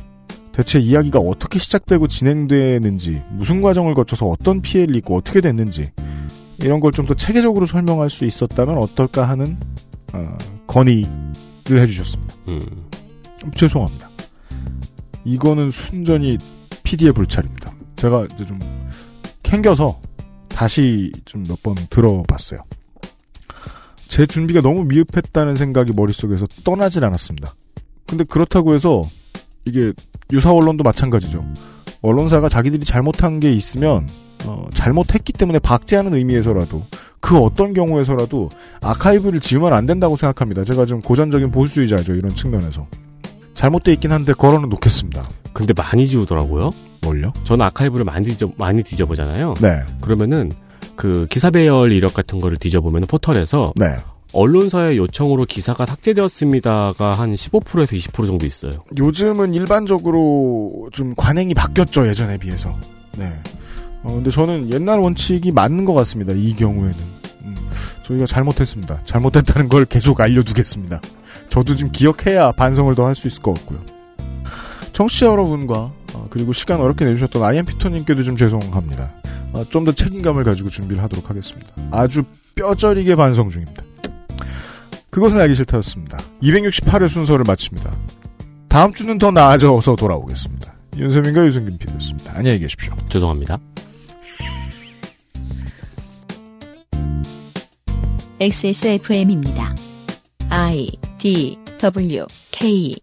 [0.53, 5.91] 대체 이야기가 어떻게 시작되고 진행되는지 무슨 과정을 거쳐서 어떤 피해를 입고 어떻게 됐는지
[6.59, 9.59] 이런 걸 좀 더 체계적으로 설명할 수 있었다면 어떨까 하는
[10.15, 10.37] 어,
[10.67, 12.35] 건의를 해주셨습니다.
[12.49, 12.61] 음.
[13.55, 14.09] 죄송합니다.
[15.25, 16.39] 이거는 순전히
[16.85, 17.73] PD의 불찰입니다.
[17.97, 18.59] 제가 이제 좀
[19.43, 20.01] 캥겨서
[20.49, 22.61] 다시 좀 몇 번 들어봤어요.
[24.09, 27.55] 제 준비가 너무 미흡했다는 생각이 머릿속에서 떠나질 않았습니다.
[28.07, 29.03] 근데 그렇다고 해서
[29.65, 29.93] 이게
[30.33, 31.45] 유사 언론도 마찬가지죠.
[32.03, 34.09] 언론사가 자기들이 잘못한 게 있으면
[34.45, 36.85] 어, 잘못했기 때문에 박제하는 의미에서라도
[37.21, 38.49] 그 어떤 경우에서라도
[38.81, 40.63] 아카이브를 지우면 안 된다고 생각합니다.
[40.65, 42.15] 제가 좀 고전적인 보수주의자죠.
[42.15, 42.87] 이런 측면에서.
[43.57, 45.29] 잘못돼 있긴 한데 걸어는 놓겠습니다.
[45.53, 46.71] 근데 많이 지우더라고요.
[47.03, 47.33] 뭘요?
[47.45, 49.55] 저는 아카이브를 많이 뒤져, 많이 뒤져보잖아요.
[49.61, 49.81] 네.
[50.01, 50.53] 그러면은
[50.95, 53.97] 그 기사 배열 이력 같은 거를 뒤져보면 포털에서 네.
[54.33, 58.73] 언론사의 요청으로 기사가 삭제되었습니다가 한 15%에서 20% 정도 있어요.
[58.99, 62.07] 요즘은 일반적으로 좀 관행이 바뀌었죠.
[62.09, 62.75] 예전에 비해서.
[63.17, 63.33] 네.
[64.03, 66.33] 어, 근데 저는 옛날 원칙이 맞는 것 같습니다.
[66.35, 66.99] 이 경우에는.
[67.45, 67.55] 음,
[68.03, 69.01] 저희가 잘못했습니다.
[69.05, 71.01] 잘못했다는 걸 계속 알려두겠습니다.
[71.49, 73.81] 저도 좀 기억해야 반성을 더 할 수 있을 것 같고요.
[74.93, 79.13] 청취자 여러분과 어, 그리고 시간 어렵게 내주셨던 아이엠피터님께도 좀 죄송합니다.
[79.53, 81.69] 어, 좀더 책임감을 가지고 준비를 하도록 하겠습니다.
[81.91, 82.25] 아주
[82.55, 83.83] 뼈저리게 반성 중입니다.
[85.11, 86.19] 그것은 알기 싫다였습니다.
[86.43, 87.91] 268회 순서를 마칩니다.
[88.69, 90.75] 다음 주는 더 나아져서 돌아오겠습니다.
[90.97, 92.33] 윤세민과 유승균 PD였습니다.
[92.37, 92.95] 안녕히 계십시오.
[93.09, 93.59] 죄송합니다.
[98.41, 99.75] XSFM입니다.
[100.51, 100.89] I
[101.19, 102.97] D W K